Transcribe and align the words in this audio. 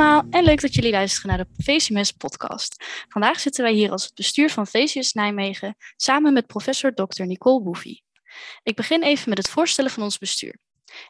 Allemaal 0.00 0.26
en 0.30 0.44
leuk 0.44 0.60
dat 0.60 0.74
jullie 0.74 0.90
luisteren 0.90 1.28
naar 1.28 1.46
de 1.46 1.62
VCMS 1.62 2.12
podcast. 2.12 2.84
Vandaag 3.08 3.40
zitten 3.40 3.64
wij 3.64 3.72
hier 3.72 3.90
als 3.90 4.04
het 4.04 4.14
bestuur 4.14 4.50
van 4.50 4.66
VCS 4.66 5.12
Nijmegen 5.12 5.76
samen 5.96 6.32
met 6.32 6.46
professor 6.46 6.94
Dr. 6.94 7.22
Nicole 7.22 7.62
Boefie. 7.62 8.02
Ik 8.62 8.76
begin 8.76 9.02
even 9.02 9.28
met 9.28 9.38
het 9.38 9.48
voorstellen 9.48 9.90
van 9.90 10.02
ons 10.02 10.18
bestuur. 10.18 10.58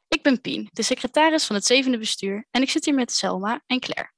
Ik 0.09 0.23
ben 0.23 0.41
Pien, 0.41 0.69
de 0.73 0.83
secretaris 0.83 1.47
van 1.47 1.57
het 1.57 1.65
zevende 1.65 1.99
bestuur 1.99 2.47
en 2.51 2.63
ik 2.63 2.71
zit 2.71 2.85
hier 2.85 2.95
met 2.95 3.13
Selma 3.13 3.63
en 3.67 3.81
Claire. 3.81 4.13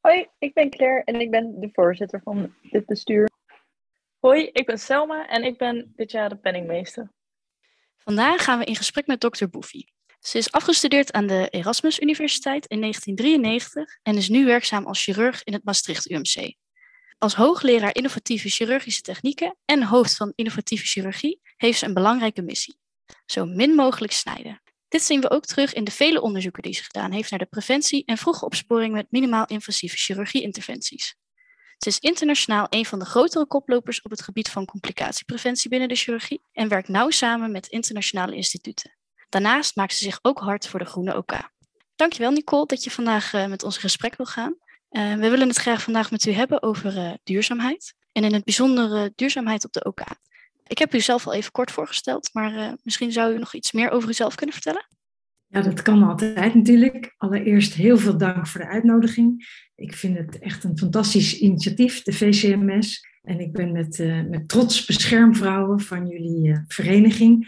Hoi, 0.00 0.28
ik 0.38 0.54
ben 0.54 0.70
Claire 0.70 1.04
en 1.04 1.20
ik 1.20 1.30
ben 1.30 1.60
de 1.60 1.68
voorzitter 1.72 2.20
van 2.24 2.54
dit 2.62 2.86
bestuur. 2.86 3.28
Hoi, 4.18 4.48
ik 4.52 4.66
ben 4.66 4.78
Selma 4.78 5.28
en 5.28 5.44
ik 5.44 5.58
ben 5.58 5.92
dit 5.96 6.10
jaar 6.10 6.28
de 6.28 6.36
penningmeester. 6.36 7.12
Vandaag 7.98 8.44
gaan 8.44 8.58
we 8.58 8.64
in 8.64 8.76
gesprek 8.76 9.06
met 9.06 9.20
Dr. 9.20 9.46
Boefie. 9.46 9.92
Ze 10.22 10.38
is 10.38 10.52
afgestudeerd 10.52 11.12
aan 11.12 11.26
de 11.26 11.48
Erasmus 11.48 12.00
Universiteit 12.00 12.66
in 12.66 12.80
1993 12.80 13.98
en 14.02 14.16
is 14.16 14.28
nu 14.28 14.44
werkzaam 14.44 14.86
als 14.86 15.02
chirurg 15.02 15.44
in 15.44 15.52
het 15.52 15.64
Maastricht 15.64 16.10
UMC. 16.10 16.54
Als 17.18 17.34
hoogleraar 17.34 17.94
innovatieve 17.94 18.48
chirurgische 18.48 19.02
technieken 19.02 19.56
en 19.64 19.82
hoofd 19.82 20.16
van 20.16 20.32
innovatieve 20.34 20.84
chirurgie 20.84 21.40
heeft 21.56 21.78
ze 21.78 21.86
een 21.86 21.94
belangrijke 21.94 22.42
missie. 22.42 22.76
Zo 23.26 23.44
min 23.44 23.74
mogelijk 23.74 24.12
snijden. 24.12 24.62
Dit 24.88 25.02
zien 25.02 25.20
we 25.20 25.30
ook 25.30 25.44
terug 25.44 25.72
in 25.72 25.84
de 25.84 25.90
vele 25.90 26.20
onderzoeken 26.20 26.62
die 26.62 26.74
ze 26.74 26.82
gedaan 26.82 27.12
heeft 27.12 27.30
naar 27.30 27.38
de 27.38 27.46
preventie 27.46 28.04
en 28.04 28.18
vroege 28.18 28.44
opsporing 28.44 28.94
met 28.94 29.10
minimaal 29.10 29.46
invasieve 29.46 29.96
chirurgie-interventies. 29.96 31.16
Ze 31.78 31.88
is 31.88 31.98
internationaal 31.98 32.66
een 32.68 32.86
van 32.86 32.98
de 32.98 33.04
grotere 33.04 33.46
koplopers 33.46 34.02
op 34.02 34.10
het 34.10 34.22
gebied 34.22 34.48
van 34.48 34.64
complicatiepreventie 34.64 35.70
binnen 35.70 35.88
de 35.88 35.96
chirurgie 35.96 36.42
en 36.52 36.68
werkt 36.68 36.88
nauw 36.88 37.10
samen 37.10 37.50
met 37.50 37.66
internationale 37.66 38.34
instituten. 38.34 39.00
Daarnaast 39.32 39.76
maakt 39.76 39.94
ze 39.94 40.04
zich 40.04 40.18
ook 40.22 40.38
hard 40.38 40.68
voor 40.68 40.78
de 40.78 40.84
groene 40.84 41.16
OK. 41.16 41.50
Dankjewel 41.96 42.30
Nicole 42.30 42.66
dat 42.66 42.84
je 42.84 42.90
vandaag 42.90 43.32
uh, 43.32 43.46
met 43.46 43.62
ons 43.62 43.74
in 43.74 43.80
gesprek 43.80 44.16
wil 44.16 44.26
gaan. 44.26 44.54
Uh, 44.90 45.14
we 45.14 45.28
willen 45.30 45.48
het 45.48 45.56
graag 45.56 45.82
vandaag 45.82 46.10
met 46.10 46.26
u 46.26 46.30
hebben 46.30 46.62
over 46.62 46.96
uh, 46.96 47.12
duurzaamheid 47.24 47.94
en 48.12 48.24
in 48.24 48.32
het 48.32 48.44
bijzonder 48.44 49.12
duurzaamheid 49.14 49.64
op 49.64 49.72
de 49.72 49.84
OK. 49.84 50.00
Ik 50.66 50.78
heb 50.78 50.94
u 50.94 51.00
zelf 51.00 51.26
al 51.26 51.32
even 51.32 51.52
kort 51.52 51.70
voorgesteld, 51.70 52.30
maar 52.32 52.76
misschien 52.82 53.12
zou 53.12 53.34
u 53.34 53.38
nog 53.38 53.54
iets 53.54 53.72
meer 53.72 53.90
over 53.90 54.08
uzelf 54.08 54.34
kunnen 54.34 54.54
vertellen? 54.54 54.86
Ja, 55.46 55.60
dat 55.60 55.82
kan 55.82 56.02
altijd 56.02 56.54
natuurlijk. 56.54 57.14
Allereerst 57.16 57.74
heel 57.74 57.98
veel 57.98 58.16
dank 58.16 58.46
voor 58.46 58.60
de 58.60 58.66
uitnodiging. 58.66 59.46
Ik 59.74 59.94
vind 59.94 60.18
het 60.18 60.38
echt 60.38 60.64
een 60.64 60.78
fantastisch 60.78 61.38
initiatief, 61.38 62.02
de 62.02 62.12
VCMS. 62.12 63.06
En 63.22 63.40
ik 63.40 63.52
ben 63.52 63.72
met, 63.72 63.98
met 64.28 64.48
trots 64.48 64.84
beschermvrouwen 64.84 65.80
van 65.80 66.06
jullie 66.06 66.62
vereniging. 66.66 67.46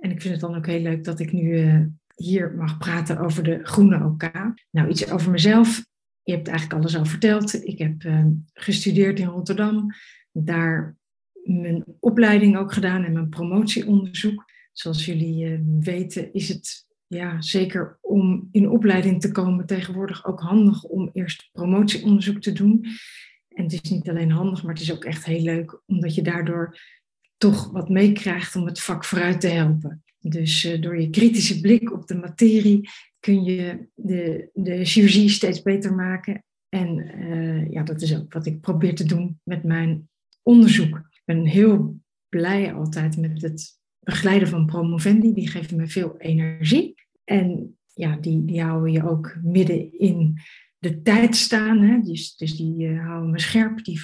En 0.00 0.10
ik 0.10 0.20
vind 0.20 0.32
het 0.32 0.40
dan 0.40 0.56
ook 0.56 0.66
heel 0.66 0.80
leuk 0.80 1.04
dat 1.04 1.20
ik 1.20 1.32
nu 1.32 1.42
uh, 1.42 1.84
hier 2.14 2.54
mag 2.56 2.78
praten 2.78 3.18
over 3.18 3.42
de 3.42 3.58
groene 3.62 4.04
OK. 4.04 4.30
Nou, 4.70 4.88
iets 4.88 5.10
over 5.10 5.30
mezelf. 5.30 5.84
Je 6.22 6.32
hebt 6.32 6.48
eigenlijk 6.48 6.80
alles 6.80 6.96
al 6.96 7.04
verteld. 7.04 7.66
Ik 7.66 7.78
heb 7.78 8.02
uh, 8.02 8.26
gestudeerd 8.52 9.18
in 9.18 9.26
Rotterdam. 9.26 9.86
Daar 10.32 10.96
mijn 11.42 11.84
opleiding 12.00 12.56
ook 12.56 12.72
gedaan 12.72 13.04
en 13.04 13.12
mijn 13.12 13.28
promotieonderzoek. 13.28 14.44
Zoals 14.72 15.04
jullie 15.04 15.44
uh, 15.44 15.60
weten 15.80 16.32
is 16.32 16.48
het 16.48 16.86
ja, 17.06 17.40
zeker 17.42 17.98
om 18.00 18.48
in 18.50 18.70
opleiding 18.70 19.20
te 19.20 19.32
komen 19.32 19.66
tegenwoordig 19.66 20.26
ook 20.26 20.40
handig 20.40 20.84
om 20.84 21.10
eerst 21.12 21.48
promotieonderzoek 21.52 22.40
te 22.40 22.52
doen. 22.52 22.86
En 23.48 23.64
het 23.64 23.72
is 23.72 23.90
niet 23.90 24.08
alleen 24.08 24.30
handig, 24.30 24.62
maar 24.62 24.72
het 24.72 24.82
is 24.82 24.92
ook 24.92 25.04
echt 25.04 25.24
heel 25.24 25.42
leuk, 25.42 25.80
omdat 25.86 26.14
je 26.14 26.22
daardoor 26.22 26.78
toch 27.38 27.70
wat 27.70 27.88
meekrijgt 27.88 28.56
om 28.56 28.66
het 28.66 28.80
vak 28.80 29.04
vooruit 29.04 29.40
te 29.40 29.48
helpen. 29.48 30.02
Dus 30.20 30.64
uh, 30.64 30.80
door 30.80 31.00
je 31.00 31.10
kritische 31.10 31.60
blik 31.60 31.92
op 31.92 32.06
de 32.06 32.14
materie 32.16 32.88
kun 33.20 33.44
je 33.44 33.88
de, 33.94 34.50
de 34.52 34.84
chirurgie 34.84 35.28
steeds 35.28 35.62
beter 35.62 35.94
maken. 35.94 36.44
En 36.68 36.98
uh, 36.98 37.70
ja, 37.70 37.82
dat 37.82 38.02
is 38.02 38.16
ook 38.16 38.32
wat 38.32 38.46
ik 38.46 38.60
probeer 38.60 38.94
te 38.94 39.04
doen 39.04 39.40
met 39.42 39.64
mijn 39.64 40.08
onderzoek. 40.42 40.96
Ik 40.96 41.22
ben 41.24 41.44
heel 41.44 42.00
blij 42.28 42.74
altijd 42.74 43.16
met 43.16 43.42
het 43.42 43.78
begeleiden 43.98 44.48
van 44.48 44.66
promovendi. 44.66 45.32
Die 45.32 45.48
geven 45.48 45.76
me 45.76 45.86
veel 45.86 46.16
energie. 46.18 46.94
En 47.24 47.78
ja, 47.94 48.16
die, 48.16 48.44
die 48.44 48.62
houden 48.62 48.92
je 48.92 49.08
ook 49.08 49.38
midden 49.42 49.98
in 49.98 50.40
de 50.78 51.02
tijd 51.02 51.36
staan. 51.36 51.80
Hè? 51.80 52.00
Dus, 52.00 52.36
dus 52.36 52.56
die 52.56 52.86
uh, 52.86 53.06
houden 53.06 53.30
me 53.30 53.40
scherp. 53.40 53.84
Die 53.84 54.00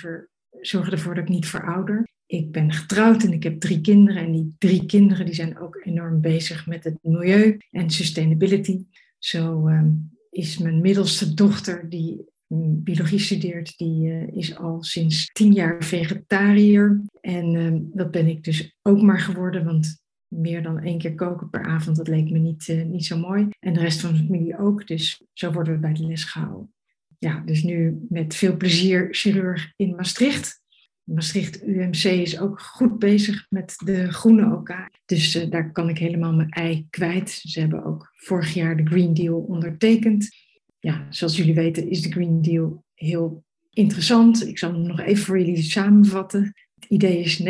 zorgen 0.60 0.92
ervoor 0.92 1.14
dat 1.14 1.24
ik 1.24 1.30
niet 1.30 1.46
verouder 1.46 2.12
ik 2.26 2.52
ben 2.52 2.72
getrouwd 2.72 3.22
en 3.22 3.32
ik 3.32 3.42
heb 3.42 3.60
drie 3.60 3.80
kinderen. 3.80 4.24
En 4.24 4.32
die 4.32 4.54
drie 4.58 4.86
kinderen 4.86 5.26
die 5.26 5.34
zijn 5.34 5.58
ook 5.58 5.80
enorm 5.84 6.20
bezig 6.20 6.66
met 6.66 6.84
het 6.84 6.98
milieu 7.02 7.58
en 7.70 7.90
sustainability. 7.90 8.84
Zo 9.18 9.68
uh, 9.68 9.82
is 10.30 10.58
mijn 10.58 10.80
middelste 10.80 11.34
dochter, 11.34 11.88
die 11.88 12.24
mm, 12.46 12.82
biologie 12.82 13.18
studeert, 13.18 13.78
die 13.78 14.06
uh, 14.06 14.36
is 14.36 14.56
al 14.56 14.82
sinds 14.82 15.30
tien 15.32 15.52
jaar 15.52 15.84
vegetariër. 15.84 17.02
En 17.20 17.54
uh, 17.54 17.80
dat 17.92 18.10
ben 18.10 18.26
ik 18.26 18.44
dus 18.44 18.76
ook 18.82 19.02
maar 19.02 19.20
geworden, 19.20 19.64
want 19.64 20.02
meer 20.34 20.62
dan 20.62 20.78
één 20.78 20.98
keer 20.98 21.14
koken 21.14 21.50
per 21.50 21.64
avond, 21.64 21.96
dat 21.96 22.08
leek 22.08 22.30
me 22.30 22.38
niet, 22.38 22.68
eh, 22.68 22.84
niet 22.84 23.04
zo 23.04 23.18
mooi. 23.18 23.48
En 23.58 23.72
de 23.72 23.80
rest 23.80 24.00
van 24.00 24.12
de 24.12 24.18
familie 24.18 24.58
ook, 24.58 24.86
dus 24.86 25.22
zo 25.32 25.52
worden 25.52 25.72
we 25.72 25.78
bij 25.78 25.92
de 25.92 26.06
les 26.06 26.24
gehouden. 26.24 26.72
Ja, 27.18 27.42
dus 27.46 27.62
nu 27.62 28.06
met 28.08 28.34
veel 28.34 28.56
plezier 28.56 29.08
chirurg 29.10 29.72
in 29.76 29.94
Maastricht. 29.94 30.62
Maastricht 31.04 31.62
UMC 31.62 32.04
is 32.04 32.38
ook 32.38 32.60
goed 32.60 32.98
bezig 32.98 33.46
met 33.48 33.74
de 33.84 34.12
groene 34.12 34.56
OK. 34.56 34.88
Dus 35.04 35.36
uh, 35.36 35.50
daar 35.50 35.72
kan 35.72 35.88
ik 35.88 35.98
helemaal 35.98 36.32
mijn 36.32 36.50
ei 36.50 36.86
kwijt. 36.90 37.30
Ze 37.30 37.60
hebben 37.60 37.84
ook 37.84 38.10
vorig 38.12 38.54
jaar 38.54 38.76
de 38.76 38.86
Green 38.86 39.14
Deal 39.14 39.38
ondertekend. 39.38 40.28
Ja, 40.78 41.06
zoals 41.10 41.36
jullie 41.36 41.54
weten 41.54 41.90
is 41.90 42.02
de 42.02 42.12
Green 42.12 42.42
Deal 42.42 42.84
heel 42.94 43.44
interessant. 43.70 44.46
Ik 44.46 44.58
zal 44.58 44.72
hem 44.72 44.86
nog 44.86 45.00
even 45.00 45.24
voor 45.24 45.38
jullie 45.38 45.62
samenvatten. 45.62 46.52
Het 46.74 46.84
idee 46.88 47.18
is 47.18 47.42
49% 47.42 47.44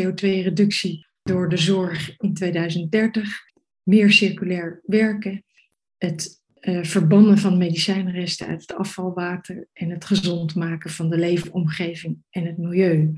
CO2-reductie 0.00 1.06
door 1.22 1.48
de 1.48 1.56
zorg 1.56 2.14
in 2.18 2.34
2030. 2.34 3.40
Meer 3.82 4.12
circulair 4.12 4.80
werken. 4.84 5.44
Het 5.98 6.41
uh, 6.62 6.84
verbannen 6.84 7.38
van 7.38 7.58
medicijnresten 7.58 8.46
uit 8.46 8.60
het 8.60 8.74
afvalwater 8.74 9.68
en 9.72 9.90
het 9.90 10.04
gezond 10.04 10.54
maken 10.54 10.90
van 10.90 11.10
de 11.10 11.18
leefomgeving 11.18 12.22
en 12.30 12.46
het 12.46 12.58
milieu. 12.58 13.12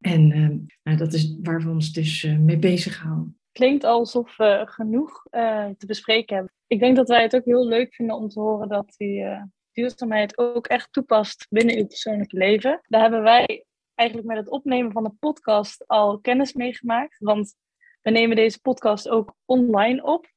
En 0.00 0.30
uh, 0.30 0.48
nou, 0.82 0.98
dat 0.98 1.12
is 1.12 1.36
waar 1.42 1.62
we 1.62 1.70
ons 1.70 1.92
dus 1.92 2.22
uh, 2.22 2.38
mee 2.38 2.58
bezighouden. 2.58 3.38
Klinkt 3.52 3.84
alsof 3.84 4.36
we 4.36 4.62
genoeg 4.64 5.22
te 5.76 5.86
bespreken 5.86 6.34
hebben. 6.34 6.52
Ik 6.66 6.80
denk 6.80 6.96
dat 6.96 7.08
wij 7.08 7.22
het 7.22 7.34
ook 7.34 7.44
heel 7.44 7.66
leuk 7.66 7.94
vinden 7.94 8.16
om 8.16 8.28
te 8.28 8.40
horen 8.40 8.68
dat 8.68 8.94
die 8.96 9.24
duurzaamheid 9.72 10.38
ook 10.38 10.66
echt 10.66 10.92
toepast 10.92 11.46
binnen 11.50 11.76
uw 11.76 11.86
persoonlijke 11.86 12.36
leven. 12.36 12.80
Daar 12.88 13.00
hebben 13.00 13.22
wij 13.22 13.64
eigenlijk 13.94 14.28
met 14.28 14.38
het 14.38 14.48
opnemen 14.48 14.92
van 14.92 15.02
de 15.02 15.14
podcast 15.18 15.86
al 15.86 16.20
kennis 16.20 16.52
mee 16.52 16.74
gemaakt. 16.74 17.18
Want 17.18 17.54
we 18.02 18.10
nemen 18.10 18.36
deze 18.36 18.60
podcast 18.60 19.08
ook 19.08 19.34
online 19.44 20.02
op. 20.02 20.30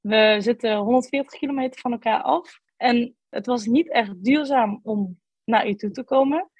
We 0.00 0.36
zitten 0.38 0.76
140 0.76 1.38
kilometer 1.38 1.80
van 1.80 1.92
elkaar 1.92 2.22
af. 2.22 2.60
En 2.76 3.16
het 3.28 3.46
was 3.46 3.66
niet 3.66 3.90
echt 3.90 4.24
duurzaam 4.24 4.80
om 4.82 5.20
naar 5.44 5.68
u 5.68 5.74
toe 5.74 5.90
te 5.90 6.04
komen. 6.04 6.50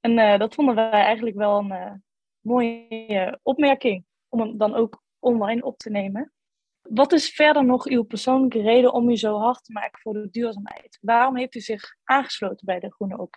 En 0.00 0.18
uh, 0.18 0.38
dat 0.38 0.54
vonden 0.54 0.74
wij 0.74 0.90
eigenlijk 0.90 1.36
wel 1.36 1.58
een 1.58 1.72
uh, 1.72 1.92
mooie 2.40 3.38
opmerking. 3.42 4.04
Om 4.28 4.40
hem 4.40 4.58
dan 4.58 4.74
ook 4.74 5.02
online 5.18 5.62
op 5.62 5.78
te 5.78 5.90
nemen. 5.90 6.32
Wat 6.82 7.12
is 7.12 7.30
verder 7.30 7.64
nog 7.64 7.86
uw 7.86 8.02
persoonlijke 8.02 8.60
reden 8.60 8.92
om 8.92 9.08
u 9.08 9.16
zo 9.16 9.38
hard 9.38 9.64
te 9.64 9.72
maken 9.72 10.00
voor 10.00 10.12
de 10.12 10.30
duurzaamheid? 10.30 10.98
Waarom 11.00 11.36
heeft 11.36 11.54
u 11.54 11.60
zich 11.60 11.96
aangesloten 12.04 12.66
bij 12.66 12.80
de 12.80 12.92
Groene 12.92 13.18
OK? 13.18 13.36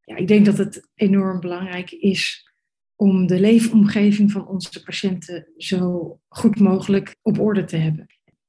Ja, 0.00 0.16
ik 0.16 0.28
denk 0.28 0.44
dat 0.44 0.58
het 0.58 0.88
enorm 0.94 1.40
belangrijk 1.40 1.90
is 1.90 2.47
om 3.00 3.26
de 3.26 3.40
leefomgeving 3.40 4.32
van 4.32 4.46
onze 4.46 4.82
patiënten 4.82 5.46
zo 5.56 6.20
goed 6.28 6.58
mogelijk 6.58 7.16
op 7.22 7.40
orde 7.40 7.64
te 7.64 7.76
hebben. 7.76 8.06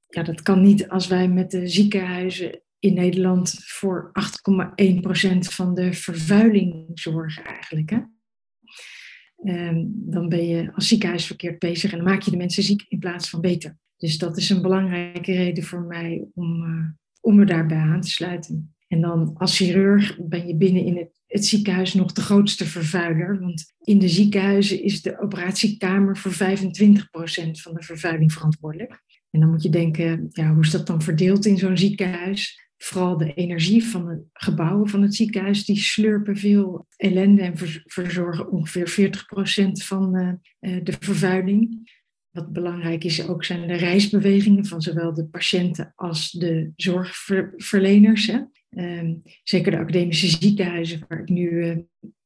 Ja, 0.07 0.23
dat 0.23 0.41
kan 0.41 0.61
niet 0.61 0.87
als 0.87 1.07
wij 1.07 1.27
met 1.27 1.51
de 1.51 1.67
ziekenhuizen 1.67 2.61
in 2.79 2.93
Nederland 2.93 3.53
voor 3.63 4.11
8,1% 4.11 5.37
van 5.39 5.75
de 5.75 5.93
vervuiling 5.93 6.91
zorgen 6.93 7.43
eigenlijk. 7.43 7.89
Hè? 7.89 7.99
Um, 9.43 9.91
dan 9.95 10.29
ben 10.29 10.47
je 10.47 10.73
als 10.73 10.87
ziekenhuis 10.87 11.25
verkeerd 11.25 11.59
bezig 11.59 11.91
en 11.91 11.97
dan 11.97 12.07
maak 12.07 12.21
je 12.21 12.31
de 12.31 12.37
mensen 12.37 12.63
ziek 12.63 12.85
in 12.87 12.99
plaats 12.99 13.29
van 13.29 13.41
beter. 13.41 13.77
Dus 13.97 14.17
dat 14.17 14.37
is 14.37 14.49
een 14.49 14.61
belangrijke 14.61 15.33
reden 15.33 15.63
voor 15.63 15.81
mij 15.81 16.27
om, 16.33 16.63
uh, 16.63 16.85
om 17.21 17.35
me 17.35 17.45
daarbij 17.45 17.77
aan 17.77 18.01
te 18.01 18.09
sluiten. 18.09 18.75
En 18.87 19.01
dan 19.01 19.35
als 19.37 19.57
chirurg 19.57 20.17
ben 20.21 20.47
je 20.47 20.55
binnen 20.55 20.85
in 20.85 20.97
het, 20.97 21.18
het, 21.29 21.45
ziekenhuis 21.45 21.93
nog 21.93 22.13
de 22.13 22.21
grootste 22.21 22.65
vervuiler. 22.65 23.39
Want 23.39 23.73
in 23.81 23.99
de 23.99 24.09
ziekenhuizen 24.09 24.83
is 24.83 25.01
de 25.01 25.19
operatiekamer 25.19 26.17
voor 26.17 26.31
25% 26.31 26.35
van 27.51 27.73
de 27.73 27.83
vervuiling 27.83 28.33
verantwoordelijk. 28.33 29.01
En 29.31 29.39
dan 29.39 29.49
moet 29.49 29.63
je 29.63 29.69
denken, 29.69 30.27
ja, 30.29 30.53
hoe 30.53 30.63
is 30.63 30.71
dat 30.71 30.87
dan 30.87 31.01
verdeeld 31.01 31.45
in 31.45 31.57
zo'n 31.57 31.77
ziekenhuis? 31.77 32.67
Vooral 32.77 33.17
de 33.17 33.33
energie 33.33 33.85
van 33.85 34.05
de 34.05 34.23
gebouwen 34.33 34.89
van 34.89 35.01
het 35.01 35.15
ziekenhuis, 35.15 35.65
die 35.65 35.77
slurpen 35.77 36.37
veel 36.37 36.87
ellende 36.95 37.41
en 37.41 37.53
verzorgen 37.85 38.51
ongeveer 38.51 39.13
40% 39.67 39.71
van 39.71 40.15
uh, 40.15 40.83
de 40.83 40.93
vervuiling. 40.99 41.89
Wat 42.29 42.53
belangrijk 42.53 43.03
is 43.03 43.27
ook 43.27 43.43
zijn 43.43 43.67
de 43.67 43.73
reisbewegingen 43.73 44.65
van 44.65 44.81
zowel 44.81 45.13
de 45.13 45.25
patiënten 45.25 45.93
als 45.95 46.31
de 46.31 46.71
zorgverleners. 46.75 48.31
Ehm, 48.69 49.15
zeker 49.43 49.71
de 49.71 49.77
academische 49.77 50.27
ziekenhuizen, 50.27 51.05
waar 51.07 51.19
ik 51.19 51.29
nu 51.29 51.49
uh, 51.49 51.77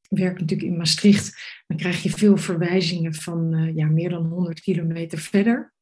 werk 0.09 0.39
natuurlijk 0.39 0.69
in 0.69 0.77
Maastricht, 0.77 1.61
dan 1.67 1.77
krijg 1.77 2.03
je 2.03 2.09
veel 2.09 2.37
verwijzingen 2.37 3.13
van 3.13 3.53
uh, 3.53 3.75
ja, 3.75 3.87
meer 3.87 4.09
dan 4.09 4.25
100 4.25 4.59
kilometer 4.59 5.17
verder. 5.17 5.73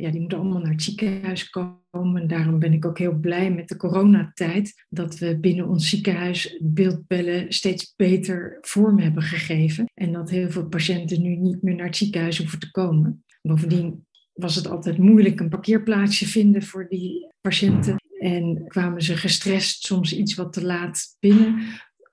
Ja, 0.00 0.10
die 0.10 0.20
moeten 0.20 0.38
allemaal 0.38 0.60
naar 0.60 0.72
het 0.72 0.82
ziekenhuis 0.82 1.50
komen. 1.50 2.22
En 2.22 2.26
daarom 2.26 2.58
ben 2.58 2.72
ik 2.72 2.84
ook 2.84 2.98
heel 2.98 3.14
blij 3.14 3.50
met 3.50 3.68
de 3.68 3.76
coronatijd 3.76 4.84
dat 4.88 5.18
we 5.18 5.38
binnen 5.38 5.68
ons 5.68 5.88
ziekenhuis 5.88 6.60
beeldbellen 6.62 7.52
steeds 7.52 7.94
beter 7.96 8.58
vorm 8.60 8.98
hebben 8.98 9.22
gegeven. 9.22 9.90
En 9.94 10.12
dat 10.12 10.30
heel 10.30 10.50
veel 10.50 10.66
patiënten 10.66 11.22
nu 11.22 11.36
niet 11.36 11.62
meer 11.62 11.74
naar 11.74 11.86
het 11.86 11.96
ziekenhuis 11.96 12.38
hoeven 12.38 12.58
te 12.58 12.70
komen. 12.70 13.24
Bovendien 13.42 14.06
was 14.32 14.54
het 14.54 14.66
altijd 14.66 14.98
moeilijk 14.98 15.40
een 15.40 15.48
parkeerplaatsje 15.48 16.26
vinden 16.26 16.62
voor 16.62 16.88
die 16.88 17.32
patiënten. 17.40 17.96
En 18.24 18.64
kwamen 18.66 19.02
ze 19.02 19.16
gestrest 19.16 19.84
soms 19.84 20.16
iets 20.16 20.34
wat 20.34 20.52
te 20.52 20.64
laat 20.64 21.16
binnen, 21.20 21.58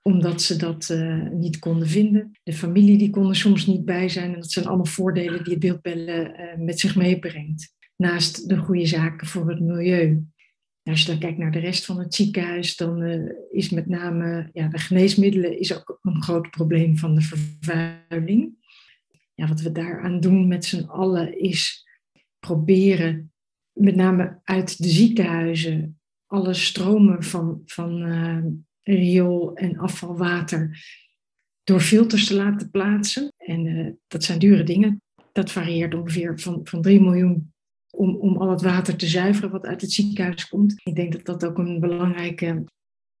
omdat 0.02 0.42
ze 0.42 0.56
dat 0.56 0.88
uh, 0.88 1.30
niet 1.30 1.58
konden 1.58 1.88
vinden. 1.88 2.30
De 2.42 2.52
familie 2.52 2.98
die 2.98 3.10
kon 3.10 3.28
er 3.28 3.36
soms 3.36 3.66
niet 3.66 3.84
bij 3.84 4.08
zijn. 4.08 4.34
En 4.34 4.40
dat 4.40 4.50
zijn 4.50 4.66
allemaal 4.66 4.84
voordelen 4.84 5.44
die 5.44 5.52
het 5.52 5.62
beeldbellen 5.62 6.40
uh, 6.40 6.64
met 6.64 6.80
zich 6.80 6.96
meebrengt. 6.96 7.74
Naast 7.96 8.48
de 8.48 8.56
goede 8.56 8.86
zaken 8.86 9.26
voor 9.26 9.48
het 9.48 9.60
milieu. 9.60 10.24
Als 10.82 11.00
je 11.00 11.06
dan 11.06 11.18
kijkt 11.18 11.38
naar 11.38 11.52
de 11.52 11.58
rest 11.58 11.84
van 11.84 11.98
het 11.98 12.14
ziekenhuis, 12.14 12.76
dan 12.76 13.02
uh, 13.02 13.30
is 13.50 13.70
met 13.70 13.86
name 13.86 14.50
ja, 14.52 14.68
de 14.68 14.78
geneesmiddelen 14.78 15.58
is 15.58 15.74
ook 15.76 15.98
een 16.02 16.22
groot 16.22 16.50
probleem 16.50 16.98
van 16.98 17.14
de 17.14 17.22
vervuiling. 17.22 18.54
Ja, 19.34 19.48
wat 19.48 19.60
we 19.60 19.72
daaraan 19.72 20.20
doen 20.20 20.48
met 20.48 20.64
z'n 20.64 20.84
allen 20.84 21.40
is 21.40 21.88
proberen, 22.38 23.32
met 23.72 23.96
name 23.96 24.40
uit 24.44 24.82
de 24.82 24.88
ziekenhuizen, 24.88 25.96
alle 26.32 26.54
stromen 26.54 27.22
van, 27.22 27.62
van 27.64 28.02
uh, 28.02 28.44
riool 28.82 29.54
en 29.54 29.78
afvalwater 29.78 30.84
door 31.64 31.80
filters 31.80 32.26
te 32.26 32.34
laten 32.34 32.70
plaatsen. 32.70 33.32
En 33.36 33.66
uh, 33.66 33.90
dat 34.06 34.24
zijn 34.24 34.38
dure 34.38 34.62
dingen. 34.62 35.02
Dat 35.32 35.50
varieert 35.50 35.94
ongeveer 35.94 36.40
van, 36.40 36.60
van 36.64 36.82
3 36.82 37.00
miljoen 37.00 37.52
om, 37.90 38.16
om 38.16 38.36
al 38.36 38.50
het 38.50 38.62
water 38.62 38.96
te 38.96 39.06
zuiveren 39.06 39.50
wat 39.50 39.66
uit 39.66 39.80
het 39.80 39.92
ziekenhuis 39.92 40.48
komt. 40.48 40.74
Ik 40.84 40.94
denk 40.94 41.12
dat 41.12 41.24
dat 41.24 41.44
ook 41.44 41.58
een 41.58 41.80
belangrijke 41.80 42.64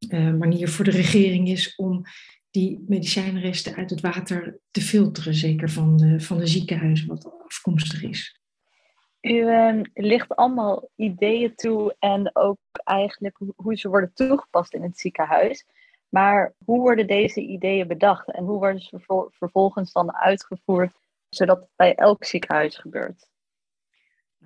uh, 0.08 0.34
manier 0.34 0.68
voor 0.68 0.84
de 0.84 0.90
regering 0.90 1.48
is 1.48 1.74
om 1.74 2.02
die 2.50 2.84
medicijnresten 2.86 3.74
uit 3.74 3.90
het 3.90 4.00
water 4.00 4.58
te 4.70 4.80
filteren, 4.80 5.34
zeker 5.34 5.70
van 5.70 5.96
de, 5.96 6.20
van 6.20 6.38
de 6.38 6.46
ziekenhuizen 6.46 7.06
wat 7.06 7.42
afkomstig 7.44 8.02
is. 8.02 8.41
U 9.22 9.32
uh, 9.32 9.80
ligt 9.94 10.36
allemaal 10.36 10.88
ideeën 10.96 11.54
toe 11.54 11.96
en 11.98 12.30
ook 12.36 12.58
eigenlijk 12.84 13.38
hoe 13.56 13.76
ze 13.76 13.88
worden 13.88 14.14
toegepast 14.14 14.74
in 14.74 14.82
het 14.82 14.98
ziekenhuis. 14.98 15.66
Maar 16.08 16.54
hoe 16.64 16.80
worden 16.80 17.06
deze 17.06 17.40
ideeën 17.40 17.88
bedacht 17.88 18.30
en 18.30 18.44
hoe 18.44 18.58
worden 18.58 18.80
ze 18.80 19.28
vervolgens 19.30 19.92
dan 19.92 20.14
uitgevoerd, 20.14 20.92
zodat 21.28 21.60
het 21.60 21.70
bij 21.76 21.94
elk 21.94 22.24
ziekenhuis 22.24 22.76
gebeurt? 22.76 23.31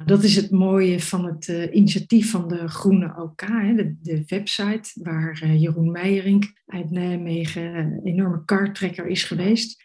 Dat 0.05 0.23
is 0.23 0.37
het 0.37 0.51
mooie 0.51 1.01
van 1.01 1.25
het 1.25 1.49
uh, 1.49 1.75
initiatief 1.75 2.31
van 2.31 2.49
de 2.49 2.69
Groene 2.69 3.15
OK, 3.17 3.41
hè, 3.41 3.75
de, 3.75 3.97
de, 4.03 4.23
website 4.27 4.91
waar 5.03 5.41
uh, 5.45 5.61
Jeroen 5.61 5.91
Meijering 5.91 6.61
uit 6.67 6.91
Nijmegen 6.91 7.75
een 7.75 8.01
enorme 8.05 8.45
kartrekker 8.45 9.07
is 9.07 9.25
geweest. 9.25 9.85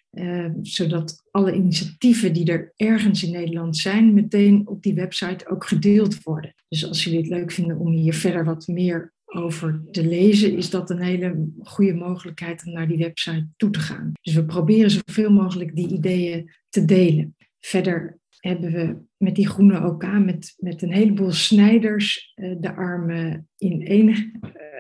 Zodat 0.61 1.23
alle 1.31 1.53
initiatieven 1.53 2.33
die 2.33 2.51
er 2.51 2.73
ergens 2.75 3.23
in 3.23 3.31
Nederland 3.31 3.77
zijn, 3.77 4.13
meteen 4.13 4.67
op 4.67 4.83
die 4.83 4.93
website 4.93 5.49
ook 5.49 5.65
gedeeld 5.65 6.23
worden. 6.23 6.53
Dus 6.67 6.87
als 6.87 7.03
jullie 7.03 7.19
het 7.19 7.29
leuk 7.29 7.51
vinden 7.51 7.77
om 7.77 7.91
hier 7.91 8.13
verder 8.13 8.45
wat 8.45 8.67
meer 8.67 9.13
over 9.25 9.81
te 9.91 10.07
lezen, 10.07 10.57
is 10.57 10.69
dat 10.69 10.89
een 10.89 11.01
hele 11.01 11.49
goede 11.63 11.93
mogelijkheid 11.93 12.65
om 12.65 12.73
naar 12.73 12.87
die 12.87 12.97
website 12.97 13.47
toe 13.57 13.69
te 13.69 13.79
gaan. 13.79 14.11
Dus 14.21 14.33
we 14.33 14.45
proberen 14.45 14.91
zoveel 14.91 15.31
mogelijk 15.31 15.75
die 15.75 15.87
ideeën 15.87 16.51
te 16.69 16.85
delen. 16.85 17.35
Verder 17.59 18.19
hebben 18.41 18.71
we 18.71 18.97
met 19.17 19.35
die 19.35 19.47
groene 19.47 19.85
OK, 19.85 20.03
met, 20.03 20.53
met 20.57 20.81
een 20.81 20.93
heleboel 20.93 21.31
snijders, 21.31 22.33
uh, 22.35 22.55
de 22.59 22.75
armen 22.75 23.47
in 23.57 23.85
één 23.85 24.07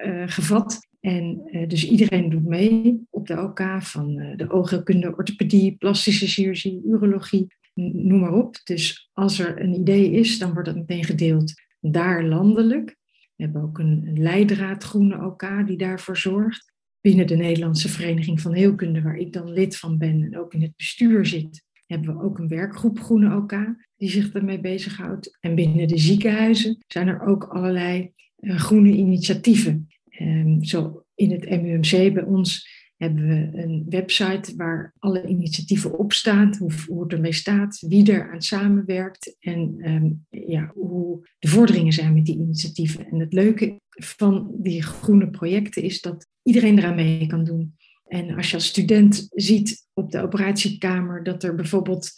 uh, 0.05 0.23
gevat. 0.25 0.79
En 0.99 1.41
uh, 1.51 1.67
dus 1.67 1.89
iedereen 1.89 2.29
doet 2.29 2.45
mee 2.45 3.01
op 3.09 3.27
de 3.27 3.41
OK, 3.41 3.61
van 3.79 4.15
de 4.35 4.49
oogheelkunde, 4.49 5.15
orthopedie, 5.15 5.75
plastische 5.77 6.27
chirurgie, 6.27 6.81
urologie, 6.85 7.47
noem 7.73 8.19
maar 8.19 8.33
op. 8.33 8.59
Dus 8.63 9.09
als 9.13 9.39
er 9.39 9.61
een 9.61 9.73
idee 9.73 10.11
is, 10.11 10.39
dan 10.39 10.53
wordt 10.53 10.67
dat 10.67 10.77
meteen 10.77 11.03
gedeeld 11.03 11.53
daar 11.79 12.23
landelijk. 12.23 12.97
We 13.35 13.43
hebben 13.43 13.61
ook 13.61 13.79
een 13.79 14.13
leidraad 14.13 14.83
groene 14.83 15.25
OK 15.25 15.67
die 15.67 15.77
daarvoor 15.77 16.17
zorgt. 16.17 16.73
Binnen 17.01 17.27
de 17.27 17.35
Nederlandse 17.35 17.89
Vereniging 17.89 18.41
van 18.41 18.53
Heelkunde, 18.53 19.01
waar 19.01 19.15
ik 19.15 19.33
dan 19.33 19.51
lid 19.51 19.77
van 19.77 19.97
ben 19.97 20.23
en 20.23 20.37
ook 20.37 20.53
in 20.53 20.61
het 20.61 20.75
bestuur 20.75 21.25
zit, 21.25 21.63
hebben 21.91 22.17
we 22.17 22.23
ook 22.23 22.39
een 22.39 22.47
werkgroep 22.47 22.99
Groene 22.99 23.35
OK 23.35 23.53
die 23.97 24.09
zich 24.09 24.31
daarmee 24.31 24.59
bezighoudt. 24.59 25.37
En 25.39 25.55
binnen 25.55 25.87
de 25.87 25.97
ziekenhuizen 25.97 26.77
zijn 26.87 27.07
er 27.07 27.21
ook 27.21 27.43
allerlei 27.43 28.11
uh, 28.39 28.59
groene 28.59 28.91
initiatieven. 28.91 29.87
Um, 30.21 30.63
zo 30.63 31.03
in 31.15 31.31
het 31.31 31.49
MUMC 31.49 32.13
bij 32.13 32.23
ons 32.23 32.79
hebben 32.97 33.27
we 33.27 33.61
een 33.61 33.85
website 33.89 34.55
waar 34.55 34.93
alle 34.99 35.27
initiatieven 35.27 35.99
op 35.99 36.13
staan, 36.13 36.55
hoe, 36.87 37.03
het 37.03 37.13
ermee 37.13 37.33
staat, 37.33 37.83
wie 37.87 38.11
er 38.11 38.31
aan 38.31 38.41
samenwerkt 38.41 39.35
en 39.39 39.75
um, 39.83 40.25
ja, 40.29 40.71
hoe 40.73 41.27
de 41.39 41.47
vorderingen 41.47 41.93
zijn 41.93 42.13
met 42.13 42.25
die 42.25 42.35
initiatieven. 42.35 43.05
En 43.05 43.19
het 43.19 43.33
leuke 43.33 43.79
van 43.89 44.51
die 44.57 44.83
groene 44.83 45.29
projecten 45.29 45.83
is 45.83 46.01
dat 46.01 46.27
iedereen 46.43 46.77
eraan 46.77 46.95
mee 46.95 47.27
kan 47.27 47.43
doen. 47.43 47.75
En 48.11 48.35
als 48.35 48.49
je 48.49 48.55
als 48.55 48.65
student 48.65 49.27
ziet 49.29 49.87
op 49.93 50.11
de 50.11 50.21
operatiekamer 50.21 51.23
dat 51.23 51.43
er 51.43 51.55
bijvoorbeeld 51.55 52.11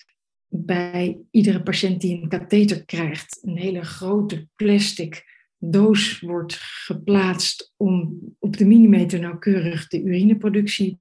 bij 0.48 1.22
iedere 1.32 1.64
patiënt 1.64 2.02
die 2.02 2.22
een 2.22 2.30
katheter 2.30 2.86
krijgt, 2.86 3.40
een 3.42 3.58
hele 3.58 3.82
grote 3.82 4.48
plastic 4.56 5.24
doos 5.58 6.20
wordt 6.20 6.54
geplaatst 6.60 7.74
om 7.78 8.20
op 8.40 8.58
de 8.58 8.66
millimeter 8.66 9.20
nauwkeurig 9.20 9.88
de 9.88 10.04
urineproductie 10.04 10.98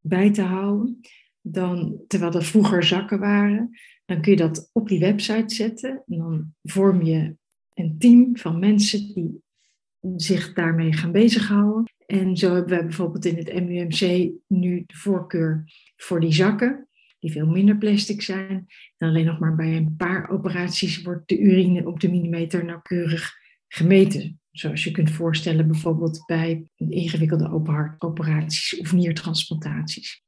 bij 0.00 0.32
te 0.32 0.42
houden. 0.42 1.00
Dan, 1.40 2.00
terwijl 2.06 2.32
er 2.32 2.44
vroeger 2.44 2.82
zakken 2.82 3.18
waren, 3.18 3.70
dan 4.04 4.20
kun 4.20 4.30
je 4.30 4.38
dat 4.38 4.70
op 4.72 4.88
die 4.88 5.00
website 5.00 5.54
zetten. 5.54 6.02
En 6.06 6.18
dan 6.18 6.54
vorm 6.62 7.02
je 7.02 7.36
een 7.74 7.98
team 7.98 8.36
van 8.36 8.58
mensen 8.58 9.14
die 9.14 9.42
zich 10.16 10.52
daarmee 10.52 10.92
gaan 10.92 11.12
bezighouden. 11.12 11.96
En 12.10 12.36
zo 12.36 12.54
hebben 12.54 12.78
we 12.78 12.84
bijvoorbeeld 12.84 13.24
in 13.24 13.36
het 13.36 13.54
MUMC 13.54 14.30
nu 14.46 14.84
de 14.86 14.96
voorkeur 14.96 15.64
voor 15.96 16.20
die 16.20 16.32
zakken, 16.32 16.88
die 17.18 17.32
veel 17.32 17.46
minder 17.46 17.76
plastic 17.76 18.22
zijn. 18.22 18.66
En 18.96 19.08
alleen 19.08 19.24
nog 19.24 19.38
maar 19.38 19.54
bij 19.54 19.76
een 19.76 19.94
paar 19.96 20.28
operaties 20.30 21.02
wordt 21.02 21.28
de 21.28 21.38
urine 21.38 21.86
op 21.86 22.00
de 22.00 22.10
millimeter 22.10 22.64
nauwkeurig 22.64 23.34
gemeten. 23.68 24.40
Zoals 24.50 24.84
je 24.84 24.90
kunt 24.90 25.10
voorstellen 25.10 25.68
bijvoorbeeld 25.68 26.22
bij 26.26 26.70
ingewikkelde 26.76 27.50
openhartoperaties 27.50 28.78
of 28.78 28.92
niertransplantaties. 28.92 30.22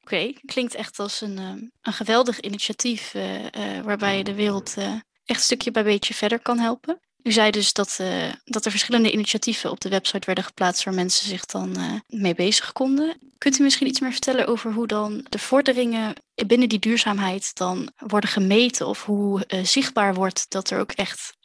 Oké, 0.00 0.32
klinkt 0.44 0.74
echt 0.74 0.98
als 0.98 1.20
een, 1.20 1.38
ehm, 1.38 1.58
een 1.80 1.92
geweldig 1.92 2.40
initiatief 2.40 3.14
uh, 3.14 3.44
uh, 3.44 3.80
waarbij 3.82 4.16
je 4.16 4.24
de 4.24 4.34
wereld 4.34 4.74
uh, 4.78 4.94
echt 5.24 5.42
stukje 5.42 5.70
bij 5.70 5.84
beetje 5.84 6.14
verder 6.14 6.40
kan 6.40 6.58
helpen. 6.58 7.00
U 7.22 7.32
zei 7.32 7.50
dus 7.50 7.72
dat, 7.72 7.98
uh, 8.00 8.32
dat 8.44 8.64
er 8.64 8.70
verschillende 8.70 9.12
initiatieven 9.12 9.70
op 9.70 9.80
de 9.80 9.88
website 9.88 10.26
werden 10.26 10.44
geplaatst 10.44 10.84
waar 10.84 10.94
mensen 10.94 11.26
zich 11.26 11.44
dan 11.44 11.78
uh, 11.78 11.92
mee 12.06 12.34
bezig 12.34 12.72
konden. 12.72 13.18
Kunt 13.38 13.58
u 13.58 13.62
misschien 13.62 13.86
iets 13.86 14.00
meer 14.00 14.12
vertellen 14.12 14.46
over 14.46 14.72
hoe 14.72 14.86
dan 14.86 15.26
de 15.28 15.38
vorderingen 15.38 16.14
binnen 16.46 16.68
die 16.68 16.78
duurzaamheid 16.78 17.54
dan 17.54 17.92
worden 17.96 18.30
gemeten 18.30 18.86
of 18.86 19.04
hoe 19.04 19.44
uh, 19.48 19.64
zichtbaar 19.64 20.14
wordt 20.14 20.50
dat 20.50 20.70
er 20.70 20.78
ook 20.80 20.92
echt 20.92 21.36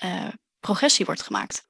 progressie 0.60 1.06
wordt 1.06 1.22
gemaakt? 1.22 1.66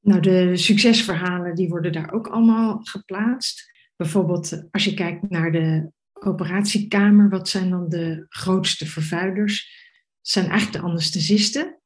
Nou, 0.00 0.20
de 0.20 0.56
succesverhalen 0.56 1.54
die 1.54 1.68
worden 1.68 1.92
daar 1.92 2.12
ook 2.12 2.26
allemaal 2.26 2.80
geplaatst. 2.82 3.70
Bijvoorbeeld 3.96 4.62
als 4.70 4.84
je 4.84 4.94
kijkt 4.94 5.30
naar 5.30 5.52
de 5.52 5.92
operatiekamer, 6.12 7.28
wat 7.28 7.48
zijn 7.48 7.70
dan 7.70 7.88
de 7.88 8.26
grootste 8.28 8.86
vervuilers? 8.86 9.88
Dat 10.20 10.32
zijn 10.32 10.48
eigenlijk 10.48 10.82
de 10.82 10.88
anesthesisten. 10.90 11.79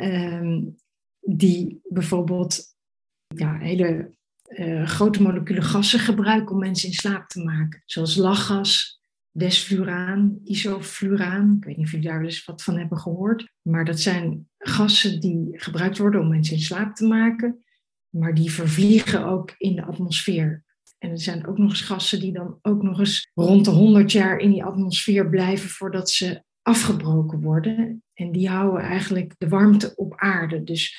Um, 0.00 0.76
die 1.20 1.80
bijvoorbeeld 1.88 2.76
ja, 3.26 3.58
hele 3.58 4.16
uh, 4.48 4.86
grote 4.86 5.22
moleculen 5.22 5.62
gassen 5.62 6.00
gebruiken 6.00 6.54
om 6.54 6.60
mensen 6.60 6.88
in 6.88 6.94
slaap 6.94 7.28
te 7.28 7.44
maken. 7.44 7.82
Zoals 7.84 8.16
lachgas, 8.16 9.00
desfluraan, 9.30 10.38
isofluraan. 10.44 11.56
Ik 11.56 11.64
weet 11.64 11.76
niet 11.76 11.86
of 11.86 11.92
jullie 11.92 12.06
daar 12.06 12.18
wel 12.18 12.28
eens 12.28 12.44
wat 12.44 12.62
van 12.62 12.78
hebben 12.78 12.98
gehoord. 12.98 13.52
Maar 13.62 13.84
dat 13.84 14.00
zijn 14.00 14.48
gassen 14.58 15.20
die 15.20 15.48
gebruikt 15.52 15.98
worden 15.98 16.20
om 16.20 16.28
mensen 16.28 16.56
in 16.56 16.62
slaap 16.62 16.94
te 16.94 17.06
maken. 17.06 17.64
Maar 18.08 18.34
die 18.34 18.50
vervliegen 18.50 19.24
ook 19.24 19.54
in 19.58 19.76
de 19.76 19.84
atmosfeer. 19.84 20.64
En 20.98 21.10
er 21.10 21.20
zijn 21.20 21.46
ook 21.46 21.58
nog 21.58 21.70
eens 21.70 21.82
gassen 21.82 22.20
die 22.20 22.32
dan 22.32 22.58
ook 22.62 22.82
nog 22.82 22.98
eens 22.98 23.30
rond 23.34 23.64
de 23.64 23.70
100 23.70 24.12
jaar 24.12 24.38
in 24.38 24.50
die 24.50 24.64
atmosfeer 24.64 25.28
blijven 25.28 25.68
voordat 25.68 26.10
ze 26.10 26.42
afgebroken 26.62 27.40
worden. 27.40 28.02
En 28.14 28.32
die 28.32 28.48
houden 28.48 28.80
eigenlijk 28.80 29.34
de 29.38 29.48
warmte 29.48 29.92
op 29.94 30.14
aarde. 30.16 30.64
Dus 30.64 30.96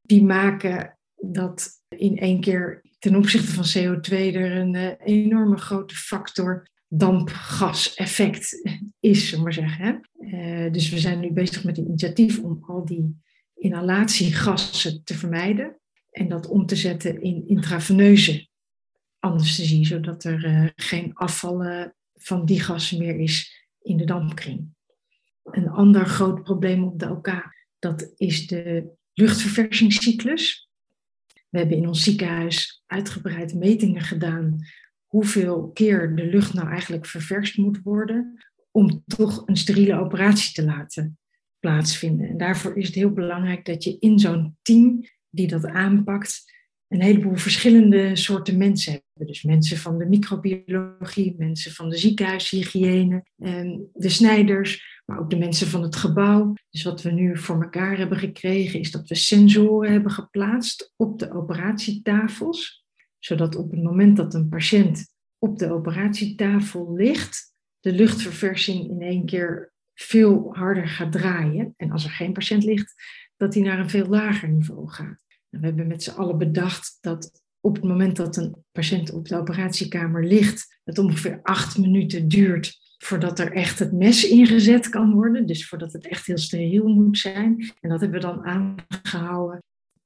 die 0.00 0.24
maken 0.24 0.98
dat 1.14 1.68
in 1.88 2.18
één 2.18 2.40
keer 2.40 2.82
ten 2.98 3.16
opzichte 3.16 3.52
van 3.52 3.64
CO2 3.64 4.10
er 4.10 4.56
een 4.56 4.74
uh, 4.74 4.90
enorme 4.98 5.56
grote 5.56 5.94
factor 5.94 6.68
dampgaseffect 6.88 8.70
is, 9.00 9.28
zullen 9.28 9.44
maar 9.44 9.52
zeggen. 9.52 10.08
Uh, 10.18 10.72
dus 10.72 10.90
we 10.90 10.98
zijn 10.98 11.20
nu 11.20 11.32
bezig 11.32 11.64
met 11.64 11.78
een 11.78 11.86
initiatief 11.86 12.38
om 12.38 12.58
al 12.66 12.84
die 12.84 13.20
inhalatiegassen 13.54 15.04
te 15.04 15.14
vermijden 15.14 15.80
en 16.10 16.28
dat 16.28 16.46
om 16.46 16.66
te 16.66 16.76
zetten 16.76 17.22
in 17.22 17.48
intraveneuze 17.48 18.48
anesthesie, 19.18 19.86
zodat 19.86 20.24
er 20.24 20.44
uh, 20.44 20.68
geen 20.76 21.14
afvallen 21.14 21.94
van 22.14 22.44
die 22.44 22.60
gassen 22.60 22.98
meer 22.98 23.18
is 23.18 23.66
in 23.82 23.96
de 23.96 24.04
dampkring. 24.04 24.76
Een 25.50 25.68
ander 25.68 26.06
groot 26.06 26.42
probleem 26.42 26.84
op 26.84 26.98
de 26.98 27.10
OK, 27.10 27.32
dat 27.78 28.12
is 28.16 28.46
de 28.46 28.90
luchtverversingscyclus. 29.12 30.68
We 31.48 31.58
hebben 31.58 31.76
in 31.76 31.88
ons 31.88 32.02
ziekenhuis 32.02 32.82
uitgebreid 32.86 33.54
metingen 33.54 34.02
gedaan 34.02 34.58
hoeveel 35.06 35.70
keer 35.70 36.16
de 36.16 36.24
lucht 36.24 36.54
nou 36.54 36.68
eigenlijk 36.68 37.06
ververst 37.06 37.56
moet 37.56 37.80
worden 37.82 38.44
om 38.70 39.02
toch 39.06 39.42
een 39.46 39.56
steriele 39.56 39.98
operatie 39.98 40.54
te 40.54 40.64
laten 40.64 41.18
plaatsvinden. 41.58 42.28
En 42.28 42.36
daarvoor 42.36 42.76
is 42.76 42.86
het 42.86 42.94
heel 42.94 43.12
belangrijk 43.12 43.64
dat 43.64 43.84
je 43.84 43.96
in 43.98 44.18
zo'n 44.18 44.56
team 44.62 45.04
die 45.30 45.48
dat 45.48 45.66
aanpakt, 45.66 46.56
een 46.88 47.02
heleboel 47.02 47.36
verschillende 47.36 48.16
soorten 48.16 48.56
mensen 48.56 48.92
hebben. 48.92 49.26
Dus 49.26 49.42
mensen 49.42 49.76
van 49.76 49.98
de 49.98 50.06
microbiologie, 50.06 51.34
mensen 51.38 51.72
van 51.72 51.88
de 51.88 51.96
ziekenhuishygiëne, 51.96 53.24
de 53.92 54.08
snijders, 54.08 54.97
maar 55.08 55.18
ook 55.18 55.30
de 55.30 55.38
mensen 55.38 55.66
van 55.66 55.82
het 55.82 55.96
gebouw. 55.96 56.54
Dus 56.70 56.82
wat 56.82 57.02
we 57.02 57.10
nu 57.10 57.38
voor 57.38 57.62
elkaar 57.62 57.96
hebben 57.96 58.18
gekregen 58.18 58.80
is 58.80 58.90
dat 58.90 59.08
we 59.08 59.14
sensoren 59.14 59.92
hebben 59.92 60.10
geplaatst 60.10 60.92
op 60.96 61.18
de 61.18 61.32
operatietafels, 61.32 62.84
zodat 63.18 63.56
op 63.56 63.70
het 63.70 63.82
moment 63.82 64.16
dat 64.16 64.34
een 64.34 64.48
patiënt 64.48 65.14
op 65.38 65.58
de 65.58 65.72
operatietafel 65.72 66.94
ligt, 66.94 67.54
de 67.80 67.92
luchtverversing 67.92 68.88
in 68.88 69.02
één 69.02 69.26
keer 69.26 69.72
veel 69.94 70.48
harder 70.54 70.88
gaat 70.88 71.12
draaien. 71.12 71.74
En 71.76 71.90
als 71.90 72.04
er 72.04 72.10
geen 72.10 72.32
patiënt 72.32 72.64
ligt, 72.64 72.94
dat 73.36 73.54
hij 73.54 73.62
naar 73.62 73.78
een 73.78 73.90
veel 73.90 74.06
lager 74.06 74.48
niveau 74.48 74.88
gaat. 74.88 75.24
we 75.48 75.66
hebben 75.66 75.86
met 75.86 76.02
z'n 76.02 76.10
allen 76.10 76.38
bedacht 76.38 76.98
dat 77.00 77.42
op 77.60 77.74
het 77.74 77.84
moment 77.84 78.16
dat 78.16 78.36
een 78.36 78.64
patiënt 78.72 79.12
op 79.12 79.28
de 79.28 79.36
operatiekamer 79.36 80.24
ligt, 80.24 80.80
het 80.84 80.98
ongeveer 80.98 81.40
acht 81.42 81.78
minuten 81.78 82.28
duurt 82.28 82.87
voordat 82.98 83.38
er 83.38 83.52
echt 83.52 83.78
het 83.78 83.92
mes 83.92 84.28
ingezet 84.28 84.88
kan 84.88 85.12
worden. 85.12 85.46
Dus 85.46 85.68
voordat 85.68 85.92
het 85.92 86.06
echt 86.06 86.26
heel 86.26 86.38
steriel 86.38 86.88
moet 86.88 87.18
zijn. 87.18 87.72
En 87.80 87.88
dat 87.88 88.00
hebben 88.00 88.20
we 88.20 88.26
dan 88.26 88.44
aangehouden 88.44 89.62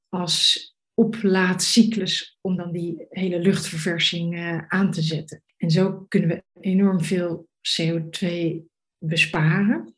als 0.09 0.71
oplaadcyclus 0.93 2.37
om 2.41 2.55
dan 2.55 2.71
die 2.71 3.05
hele 3.09 3.39
luchtverversing 3.39 4.35
uh, 4.35 4.67
aan 4.67 4.91
te 4.91 5.01
zetten. 5.01 5.43
En 5.57 5.71
zo 5.71 6.05
kunnen 6.07 6.29
we 6.29 6.43
enorm 6.59 7.01
veel 7.01 7.47
CO2 7.81 8.27
besparen 8.97 9.93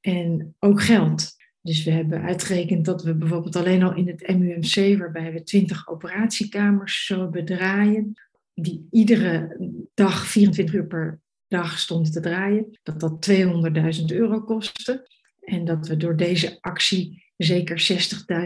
en 0.00 0.56
ook 0.58 0.82
geld. 0.82 1.40
Dus 1.60 1.84
we 1.84 1.90
hebben 1.90 2.22
uitgerekend 2.22 2.84
dat 2.84 3.02
we 3.02 3.14
bijvoorbeeld 3.14 3.56
alleen 3.56 3.82
al 3.82 3.94
in 3.94 4.08
het 4.08 4.38
MUMC, 4.38 4.98
waarbij 4.98 5.32
we 5.32 5.42
20 5.42 5.88
operatiekamers 5.88 7.06
zo 7.06 7.28
bedraaien, 7.28 8.12
die 8.54 8.86
iedere 8.90 9.56
dag 9.94 10.26
24 10.26 10.74
uur 10.74 10.86
per 10.86 11.21
dag 11.52 11.78
stonden 11.78 12.12
te 12.12 12.20
draaien, 12.20 12.78
dat 12.82 13.00
dat 13.00 13.30
200.000 13.30 14.04
euro 14.06 14.40
kostte. 14.40 15.08
En 15.40 15.64
dat 15.64 15.88
we 15.88 15.96
door 15.96 16.16
deze 16.16 16.58
actie 16.60 17.32
zeker 17.36 18.04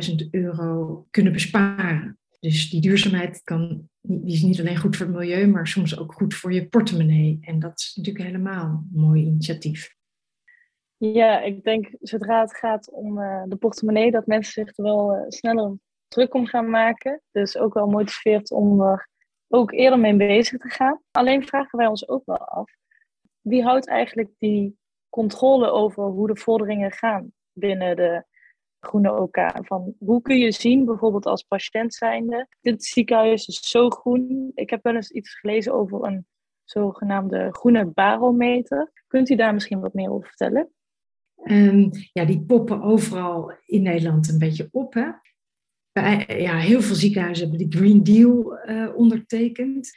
60.000 0.08 0.30
euro 0.30 1.06
kunnen 1.10 1.32
besparen. 1.32 2.18
Dus 2.40 2.70
die 2.70 2.80
duurzaamheid 2.80 3.42
kan, 3.42 3.88
die 4.00 4.34
is 4.34 4.42
niet 4.42 4.60
alleen 4.60 4.76
goed 4.76 4.96
voor 4.96 5.06
het 5.06 5.14
milieu, 5.14 5.46
maar 5.46 5.66
soms 5.66 5.98
ook 5.98 6.12
goed 6.12 6.34
voor 6.34 6.52
je 6.52 6.68
portemonnee. 6.68 7.38
En 7.40 7.58
dat 7.58 7.78
is 7.78 7.92
natuurlijk 7.94 8.24
helemaal 8.24 8.64
een 8.64 9.00
mooi 9.00 9.24
initiatief. 9.24 9.94
Ja, 10.96 11.40
ik 11.40 11.64
denk 11.64 11.88
zodra 12.00 12.40
het 12.40 12.56
gaat 12.56 12.90
om 12.90 13.18
uh, 13.18 13.42
de 13.46 13.56
portemonnee, 13.56 14.10
dat 14.10 14.26
mensen 14.26 14.52
zich 14.52 14.76
er 14.76 14.84
wel 14.84 15.14
uh, 15.14 15.24
sneller 15.28 15.78
druk 16.08 16.34
om 16.34 16.46
gaan 16.46 16.70
maken. 16.70 17.22
Dus 17.30 17.56
ook 17.56 17.74
wel 17.74 17.86
motiveert 17.86 18.50
om 18.50 18.80
er 18.80 19.08
ook 19.48 19.72
eerder 19.72 19.98
mee 19.98 20.16
bezig 20.16 20.60
te 20.60 20.68
gaan. 20.68 21.00
Alleen 21.10 21.46
vragen 21.46 21.78
wij 21.78 21.86
ons 21.86 22.08
ook 22.08 22.22
wel 22.24 22.38
af, 22.38 22.70
wie 23.48 23.62
houdt 23.62 23.88
eigenlijk 23.88 24.30
die 24.38 24.78
controle 25.08 25.70
over 25.70 26.04
hoe 26.04 26.26
de 26.26 26.36
vorderingen 26.36 26.92
gaan 26.92 27.32
binnen 27.52 27.96
de 27.96 28.24
groene 28.80 29.20
OK? 29.20 29.38
Van 29.54 29.94
hoe 29.98 30.22
kun 30.22 30.38
je 30.38 30.52
zien, 30.52 30.84
bijvoorbeeld 30.84 31.26
als 31.26 31.42
patiënt 31.42 31.94
zijnde, 31.94 32.48
dit 32.60 32.84
ziekenhuis 32.84 33.46
is 33.46 33.70
zo 33.70 33.88
groen. 33.88 34.50
Ik 34.54 34.70
heb 34.70 34.82
wel 34.82 34.94
eens 34.94 35.10
iets 35.10 35.38
gelezen 35.38 35.74
over 35.74 36.04
een 36.04 36.26
zogenaamde 36.64 37.48
groene 37.50 37.86
barometer. 37.86 38.92
Kunt 39.06 39.30
u 39.30 39.34
daar 39.34 39.54
misschien 39.54 39.80
wat 39.80 39.94
meer 39.94 40.10
over 40.10 40.26
vertellen? 40.26 40.70
Um, 41.44 41.90
ja, 42.12 42.24
die 42.24 42.44
poppen 42.44 42.82
overal 42.82 43.52
in 43.64 43.82
Nederland 43.82 44.28
een 44.28 44.38
beetje 44.38 44.68
op. 44.72 44.94
Hè? 44.94 45.10
Ja, 46.36 46.58
heel 46.58 46.80
veel 46.80 46.94
ziekenhuizen 46.94 47.48
hebben 47.48 47.68
de 47.68 47.76
Green 47.78 48.02
Deal 48.02 48.58
uh, 48.68 48.96
ondertekend. 48.96 49.90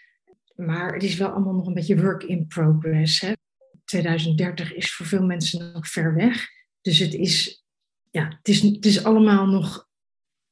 Maar 0.60 0.94
het 0.94 1.04
is 1.04 1.18
wel 1.18 1.30
allemaal 1.30 1.54
nog 1.54 1.68
een 1.68 1.74
beetje 1.74 2.02
work 2.02 2.24
in 2.24 2.48
progress. 2.48 3.22
Hè? 3.22 3.34
2030 3.86 4.74
is 4.74 4.94
voor 4.94 5.06
veel 5.06 5.24
mensen 5.24 5.72
nog 5.74 5.88
ver 5.88 6.16
weg. 6.16 6.48
Dus 6.82 7.00
het 7.00 7.14
is, 7.14 7.66
ja, 8.12 8.28
het 8.28 8.48
is, 8.48 8.62
het 8.62 8.86
is 8.86 9.04
allemaal 9.04 9.46
nog 9.46 9.88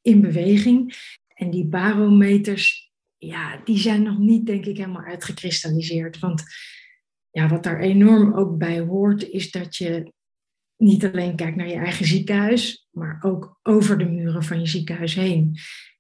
in 0.02 0.22
beweging. 0.22 0.96
En 1.28 1.50
die 1.50 1.66
barometers, 1.66 2.92
ja, 3.18 3.62
die 3.64 3.78
zijn 3.78 4.04
nog 4.04 4.18
niet, 4.18 4.46
denk 4.46 4.66
ik, 4.66 4.78
helemaal 4.78 5.04
uitgekristalliseerd. 5.04 6.20
Want 6.20 6.44
ja, 7.30 7.48
wat 7.48 7.64
daar 7.64 7.80
enorm 7.80 8.34
ook 8.34 8.58
bij 8.58 8.80
hoort, 8.80 9.30
is 9.30 9.52
dat 9.52 9.76
je 9.76 10.14
niet 10.78 11.06
alleen 11.06 11.36
kijkt 11.36 11.58
naar 11.58 11.68
je 11.68 11.76
eigen 11.76 12.06
ziekenhuis, 12.06 12.88
maar 12.92 13.18
ook 13.22 13.60
over 13.64 13.98
de 13.98 14.06
muren 14.06 14.44
van 14.44 14.60
je 14.60 14.68
ziekenhuis 14.68 15.16
heen. 15.16 15.58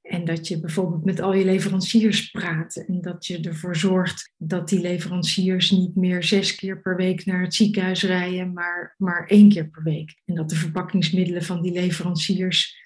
En 0.07 0.25
dat 0.25 0.47
je 0.47 0.59
bijvoorbeeld 0.59 1.05
met 1.05 1.19
al 1.19 1.33
je 1.33 1.45
leveranciers 1.45 2.29
praat. 2.29 2.75
En 2.75 3.01
dat 3.01 3.25
je 3.25 3.39
ervoor 3.39 3.75
zorgt 3.75 4.33
dat 4.37 4.69
die 4.69 4.79
leveranciers 4.79 5.71
niet 5.71 5.95
meer 5.95 6.23
zes 6.23 6.55
keer 6.55 6.81
per 6.81 6.95
week 6.95 7.25
naar 7.25 7.41
het 7.41 7.53
ziekenhuis 7.53 8.03
rijden, 8.03 8.53
maar, 8.53 8.95
maar 8.97 9.25
één 9.25 9.49
keer 9.49 9.69
per 9.69 9.83
week. 9.83 10.21
En 10.25 10.35
dat 10.35 10.49
de 10.49 10.55
verpakkingsmiddelen 10.55 11.43
van 11.43 11.61
die 11.61 11.71
leveranciers 11.71 12.85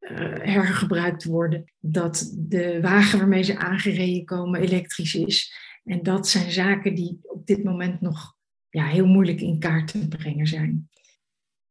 uh, 0.00 0.10
hergebruikt 0.40 1.24
worden. 1.24 1.72
Dat 1.78 2.34
de 2.38 2.80
wagen 2.80 3.18
waarmee 3.18 3.42
ze 3.42 3.58
aangereden 3.58 4.24
komen 4.24 4.60
elektrisch 4.60 5.14
is. 5.14 5.54
En 5.84 6.02
dat 6.02 6.28
zijn 6.28 6.50
zaken 6.50 6.94
die 6.94 7.18
op 7.22 7.46
dit 7.46 7.64
moment 7.64 8.00
nog 8.00 8.36
ja, 8.68 8.86
heel 8.86 9.06
moeilijk 9.06 9.40
in 9.40 9.58
kaart 9.58 9.90
te 9.90 10.08
brengen 10.08 10.46
zijn. 10.46 10.88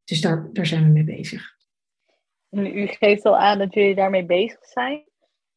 Dus 0.03 0.21
daar, 0.21 0.49
daar 0.53 0.65
zijn 0.65 0.83
we 0.83 0.89
mee 0.89 1.03
bezig. 1.03 1.56
U 2.49 2.87
geeft 2.87 3.25
al 3.25 3.37
aan 3.37 3.57
dat 3.57 3.73
jullie 3.73 3.95
daarmee 3.95 4.25
bezig 4.25 4.65
zijn. 4.65 5.03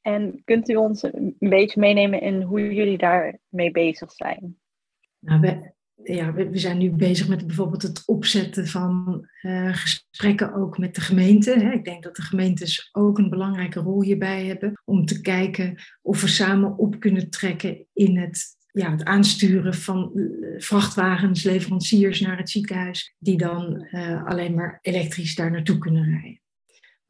En 0.01 0.43
kunt 0.45 0.69
u 0.69 0.77
ons 0.77 1.03
een 1.03 1.37
beetje 1.39 1.81
meenemen 1.81 2.21
in 2.21 2.43
hoe 2.43 2.75
jullie 2.75 2.99
daarmee 2.99 3.71
bezig 3.73 4.13
zijn? 4.13 4.59
Nou, 5.19 5.41
we, 5.41 5.73
ja, 6.03 6.35
zijn 6.53 6.79
nu 6.79 6.91
bezig 6.91 7.29
met 7.29 7.47
bijvoorbeeld 7.47 7.83
het 7.83 8.03
opzetten 8.07 8.67
van 8.67 9.25
uh, 9.43 9.75
gesprekken 9.75 10.55
ook 10.55 10.79
met 10.79 10.95
de 10.95 11.01
gemeente. 11.01 11.51
Hè. 11.51 11.73
Ik 11.73 11.85
denk 11.85 12.03
dat 12.03 12.17
de 12.17 12.23
gemeentes 12.23 12.89
ook 12.93 13.19
een 13.19 13.31
belangrijke 13.31 13.81
rol 13.81 14.03
hierbij 14.03 14.45
hebben 14.45 14.81
om 14.85 15.05
te 15.05 15.21
kijken 15.21 15.83
of 16.03 16.21
we 16.21 16.29
samen 16.29 16.79
op 16.79 17.01
kunnen 17.01 17.31
trekken 17.31 17.87
in 17.93 18.19
het 18.19 18.59
ja, 18.73 18.91
het 18.91 19.05
aansturen 19.05 19.75
van 19.75 20.13
eh, 20.15 20.61
vrachtwagens, 20.61 21.43
leveranciers 21.43 22.21
naar 22.21 22.37
het 22.37 22.51
ziekenhuis, 22.51 23.15
die 23.19 23.37
dan 23.37 23.87
uh, 23.91 24.25
alleen 24.25 24.55
maar 24.55 24.79
elektrisch 24.83 25.35
daar 25.35 25.51
naartoe 25.51 25.79
kunnen 25.79 26.05
rijden. 26.05 26.40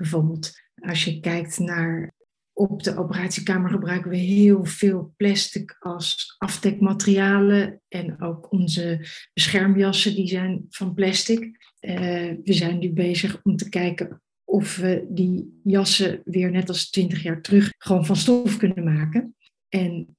Bijvoorbeeld, 0.01 0.53
als 0.75 1.05
je 1.05 1.21
kijkt 1.21 1.59
naar 1.59 2.15
op 2.53 2.83
de 2.83 2.97
operatiekamer 2.97 3.71
gebruiken 3.71 4.11
we 4.11 4.17
heel 4.17 4.65
veel 4.65 5.15
plastic 5.17 5.77
als 5.79 6.35
afdekmaterialen 6.39 7.81
en 7.89 8.21
ook 8.21 8.53
onze 8.53 9.07
beschermjassen 9.33 10.15
die 10.15 10.29
zijn 10.29 10.67
van 10.69 10.95
plastic. 10.95 11.41
Uh, 11.41 11.97
we 12.43 12.53
zijn 12.53 12.79
nu 12.79 12.93
bezig 12.93 13.41
om 13.43 13.57
te 13.57 13.69
kijken 13.69 14.23
of 14.45 14.77
we 14.77 15.07
die 15.09 15.61
jassen 15.65 16.23
weer 16.25 16.51
net 16.51 16.69
als 16.69 16.91
20 16.91 17.23
jaar 17.23 17.43
terug 17.43 17.73
gewoon 17.79 18.07
van 18.07 18.17
stof 18.17 18.57
kunnen 18.57 18.85
maken. 18.85 19.37
En 19.69 20.17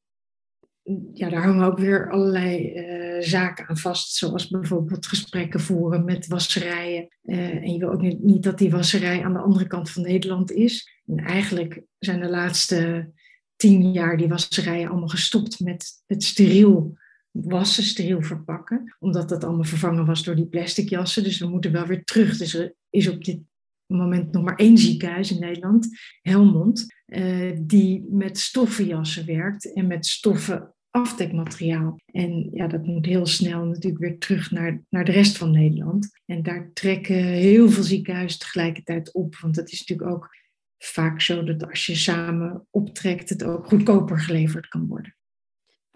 ja, 1.13 1.29
daar 1.29 1.43
hangen 1.43 1.65
ook 1.65 1.79
weer 1.79 2.11
allerlei 2.11 2.73
uh, 2.73 3.21
zaken 3.21 3.67
aan 3.67 3.77
vast, 3.77 4.15
zoals 4.15 4.47
bijvoorbeeld 4.47 5.07
gesprekken 5.07 5.59
voeren 5.59 6.05
met 6.05 6.27
wasserijen. 6.27 7.07
Uh, 7.23 7.37
en 7.37 7.73
je 7.73 7.79
wil 7.79 7.91
ook 7.91 8.01
niet, 8.01 8.23
niet, 8.23 8.43
dat 8.43 8.57
die 8.57 8.71
wasserij 8.71 9.23
aan 9.23 9.33
de 9.33 9.39
andere 9.39 9.67
kant 9.67 9.89
van 9.89 10.03
Nederland 10.03 10.51
is. 10.51 11.01
En 11.05 11.17
eigenlijk 11.17 11.81
zijn 11.99 12.19
de 12.19 12.29
laatste 12.29 13.11
tien 13.55 13.91
jaar 13.91 14.17
die 14.17 14.27
wasserijen 14.27 14.89
allemaal 14.89 15.07
gestopt 15.07 15.59
met 15.59 16.03
het 16.05 16.23
steriel 16.23 16.97
wassen, 17.31 17.83
steriel 17.83 18.21
verpakken. 18.21 18.95
Omdat 18.99 19.29
dat 19.29 19.43
allemaal 19.43 19.63
vervangen 19.63 20.05
was 20.05 20.23
door 20.23 20.35
die 20.35 20.47
plastic 20.47 20.89
jassen. 20.89 21.23
Dus 21.23 21.39
we 21.39 21.47
moeten 21.47 21.71
wel 21.71 21.85
weer 21.85 22.03
terug. 22.03 22.37
Dus 22.37 22.53
er 22.53 22.73
is 22.89 23.09
op 23.09 23.23
dit 23.23 23.39
moment 23.85 24.31
nog 24.31 24.43
maar 24.43 24.55
één 24.55 24.77
ziekenhuis 24.77 25.31
in 25.31 25.39
Nederland, 25.39 25.87
Helmond, 26.21 26.85
uh, 27.11 27.57
die 27.61 28.05
met 28.09 28.39
stoffenjassen 28.39 29.25
werkt 29.25 29.73
en 29.73 29.87
met 29.87 30.05
stoffen 30.05 30.73
afdekmateriaal. 30.89 31.99
En 32.05 32.49
ja, 32.53 32.67
dat 32.67 32.83
moet 32.83 33.05
heel 33.05 33.25
snel 33.25 33.65
natuurlijk 33.65 34.01
weer 34.01 34.17
terug 34.17 34.51
naar, 34.51 34.81
naar 34.89 35.05
de 35.05 35.11
rest 35.11 35.37
van 35.37 35.51
Nederland. 35.51 36.19
En 36.25 36.43
daar 36.43 36.71
trekken 36.73 37.23
heel 37.23 37.69
veel 37.69 37.83
ziekenhuizen 37.83 38.39
tegelijkertijd 38.39 39.13
op. 39.13 39.35
Want 39.35 39.55
het 39.55 39.71
is 39.71 39.79
natuurlijk 39.79 40.09
ook 40.09 40.29
vaak 40.77 41.21
zo 41.21 41.43
dat 41.43 41.69
als 41.69 41.85
je 41.85 41.95
samen 41.95 42.67
optrekt, 42.69 43.29
het 43.29 43.43
ook 43.43 43.67
goedkoper 43.67 44.19
geleverd 44.19 44.67
kan 44.67 44.87
worden. 44.87 45.15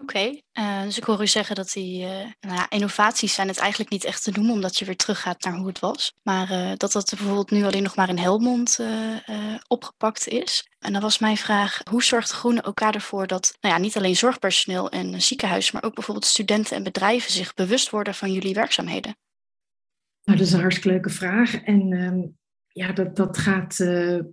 Oké, 0.05 0.39
eh, 0.51 0.81
dus 0.81 0.97
ik 0.97 1.03
hoor 1.03 1.21
u 1.21 1.27
zeggen 1.27 1.55
dat 1.55 1.71
die 1.71 2.01
uh, 2.01 2.09
nou 2.39 2.55
ja, 2.55 2.69
innovaties 2.69 3.33
zijn 3.33 3.47
het 3.47 3.57
eigenlijk 3.57 3.91
niet 3.91 4.03
echt 4.03 4.23
te 4.23 4.31
noemen, 4.31 4.53
omdat 4.53 4.77
je 4.77 4.85
weer 4.85 4.95
teruggaat 4.95 5.43
naar 5.43 5.53
hoe 5.53 5.67
het 5.67 5.79
was. 5.79 6.13
Maar 6.23 6.51
uh, 6.51 6.71
dat 6.77 6.91
dat 6.91 7.13
bijvoorbeeld 7.15 7.51
nu 7.51 7.63
alleen 7.63 7.83
nog 7.83 7.95
maar 7.95 8.09
in 8.09 8.17
Helmond 8.17 8.79
opgepakt 9.67 10.27
is. 10.27 10.69
En 10.79 10.93
dan 10.93 11.01
was 11.01 11.19
mijn 11.19 11.37
vraag, 11.37 11.81
hoe 11.89 12.03
zorgt 12.03 12.31
Groene 12.31 12.61
elkaar 12.61 12.93
ervoor 12.93 13.27
dat 13.27 13.57
nou 13.59 13.73
ja, 13.73 13.79
niet 13.79 13.97
alleen 13.97 14.15
zorgpersoneel 14.15 14.89
en 14.89 15.21
ziekenhuizen, 15.21 15.73
maar 15.73 15.83
ook 15.83 15.95
bijvoorbeeld 15.95 16.25
studenten 16.25 16.75
en 16.75 16.83
bedrijven 16.83 17.31
zich 17.31 17.53
bewust 17.53 17.89
worden 17.89 18.15
van 18.15 18.33
jullie 18.33 18.53
werkzaamheden? 18.53 19.17
Nou, 20.23 20.37
dat 20.37 20.47
is 20.47 20.53
een 20.53 20.59
hartstikke 20.59 20.89
leuke 20.89 21.09
vraag. 21.09 21.63
En 21.63 21.93
ehm, 21.93 22.21
ja, 22.67 22.91
dat, 22.91 23.15
dat 23.15 23.37
gaat 23.37 23.77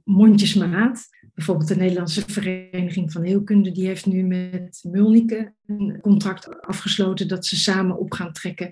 mondjesmaat. 0.05 1.09
Bijvoorbeeld 1.35 1.69
de 1.69 1.77
Nederlandse 1.77 2.23
Vereniging 2.27 3.13
van 3.13 3.23
Heelkunde, 3.23 3.73
die 3.73 3.87
heeft 3.87 4.07
nu 4.07 4.23
met 4.23 4.81
Mulnike 4.83 5.55
een 5.67 5.99
contract 6.01 6.61
afgesloten 6.61 7.29
dat 7.29 7.47
ze 7.47 7.57
samen 7.57 7.99
op 7.99 8.13
gaan 8.13 8.33
trekken 8.33 8.71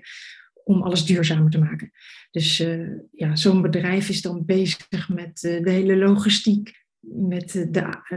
om 0.63 0.81
alles 0.81 1.05
duurzamer 1.05 1.51
te 1.51 1.59
maken. 1.59 1.91
Dus 2.31 2.59
uh, 2.59 2.89
ja, 3.11 3.35
zo'n 3.35 3.61
bedrijf 3.61 4.09
is 4.09 4.21
dan 4.21 4.45
bezig 4.45 5.09
met 5.09 5.43
uh, 5.43 5.63
de 5.63 5.69
hele 5.69 5.97
logistiek, 5.97 6.85
met 6.99 7.51
de, 7.51 7.69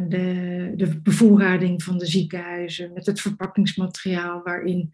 de, 0.08 0.72
de 0.76 1.00
bevoorrading 1.02 1.82
van 1.82 1.98
de 1.98 2.06
ziekenhuizen, 2.06 2.92
met 2.92 3.06
het 3.06 3.20
verpakkingsmateriaal 3.20 4.42
waarin 4.42 4.90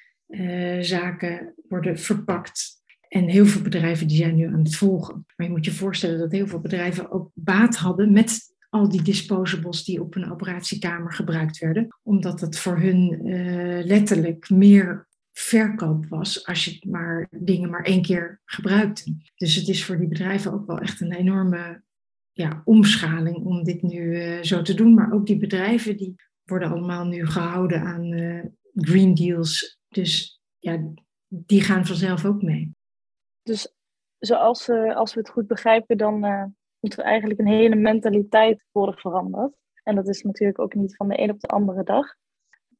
zaken 0.80 1.54
worden 1.68 1.98
verpakt 1.98 2.80
en 3.08 3.28
heel 3.28 3.46
veel 3.46 3.62
bedrijven 3.62 4.06
die 4.06 4.16
zijn 4.16 4.36
nu 4.36 4.46
aan 4.46 4.62
het 4.62 4.76
volgen. 4.76 5.24
Maar 5.36 5.46
je 5.46 5.52
moet 5.52 5.64
je 5.64 5.72
voorstellen 5.72 6.18
dat 6.18 6.32
heel 6.32 6.46
veel 6.46 6.60
bedrijven 6.60 7.10
ook 7.10 7.30
baat 7.34 7.76
hadden 7.76 8.12
met 8.12 8.40
al 8.70 8.88
die 8.88 9.02
disposables 9.02 9.84
die 9.84 10.00
op 10.00 10.14
een 10.14 10.30
operatiekamer 10.30 11.12
gebruikt 11.12 11.58
werden. 11.58 11.88
Omdat 12.02 12.40
het 12.40 12.58
voor 12.58 12.78
hun 12.78 13.26
uh, 13.26 13.84
letterlijk 13.84 14.50
meer 14.50 15.08
verkoop 15.32 16.06
was 16.06 16.46
als 16.46 16.64
je 16.64 16.86
maar 16.90 17.28
dingen 17.30 17.70
maar 17.70 17.84
één 17.84 18.02
keer 18.02 18.40
gebruikte. 18.44 19.16
Dus 19.34 19.54
het 19.54 19.68
is 19.68 19.84
voor 19.84 19.96
die 19.96 20.08
bedrijven 20.08 20.52
ook 20.52 20.66
wel 20.66 20.78
echt 20.78 21.00
een 21.00 21.12
enorme 21.12 21.82
ja, 22.32 22.62
omschaling 22.64 23.36
om 23.36 23.64
dit 23.64 23.82
nu 23.82 23.98
uh, 23.98 24.42
zo 24.42 24.62
te 24.62 24.74
doen. 24.74 24.94
Maar 24.94 25.12
ook 25.12 25.26
die 25.26 25.38
bedrijven 25.38 25.96
die 25.96 26.14
worden 26.44 26.70
allemaal 26.70 27.04
nu 27.04 27.26
gehouden 27.26 27.80
aan 27.80 28.12
uh, 28.12 28.44
green 28.74 29.14
deals. 29.14 29.80
Dus 29.88 30.40
ja, 30.58 30.92
die 31.28 31.62
gaan 31.62 31.86
vanzelf 31.86 32.24
ook 32.24 32.42
mee. 32.42 32.74
Dus 33.42 33.74
zoals 34.18 34.68
uh, 34.68 34.96
als 34.96 35.14
we 35.14 35.20
het 35.20 35.30
goed 35.30 35.46
begrijpen, 35.46 35.96
dan 35.96 36.24
moet 36.80 36.98
er 36.98 37.04
eigenlijk 37.04 37.40
een 37.40 37.46
hele 37.46 37.74
mentaliteit 37.74 38.64
worden 38.72 38.98
veranderd. 38.98 39.54
En 39.82 39.94
dat 39.94 40.08
is 40.08 40.22
natuurlijk 40.22 40.58
ook 40.58 40.74
niet 40.74 40.96
van 40.96 41.08
de 41.08 41.20
een 41.20 41.30
op 41.30 41.40
de 41.40 41.48
andere 41.48 41.82
dag. 41.82 42.14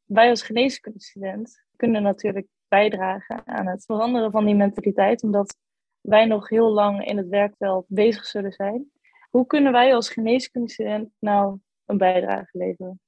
Wij 0.05 0.29
als 0.29 0.43
geneeskundestudent 0.43 1.65
kunnen 1.77 2.03
natuurlijk 2.03 2.47
bijdragen 2.69 3.47
aan 3.47 3.67
het 3.67 3.85
veranderen 3.85 4.31
van 4.31 4.45
die 4.45 4.55
mentaliteit, 4.55 5.23
omdat 5.23 5.57
wij 6.01 6.27
nog 6.27 6.49
heel 6.49 6.73
lang 6.73 7.07
in 7.07 7.17
het 7.17 7.29
werkveld 7.29 7.85
bezig 7.89 8.25
zullen 8.25 8.53
zijn. 8.53 8.91
Hoe 9.31 9.47
kunnen 9.47 9.73
wij 9.73 9.95
als 9.95 10.11
geneeskundestudent 10.11 11.11
nou 11.19 11.59
een 11.85 11.99
bijdrage 11.99 12.59
leveren? 12.59 13.01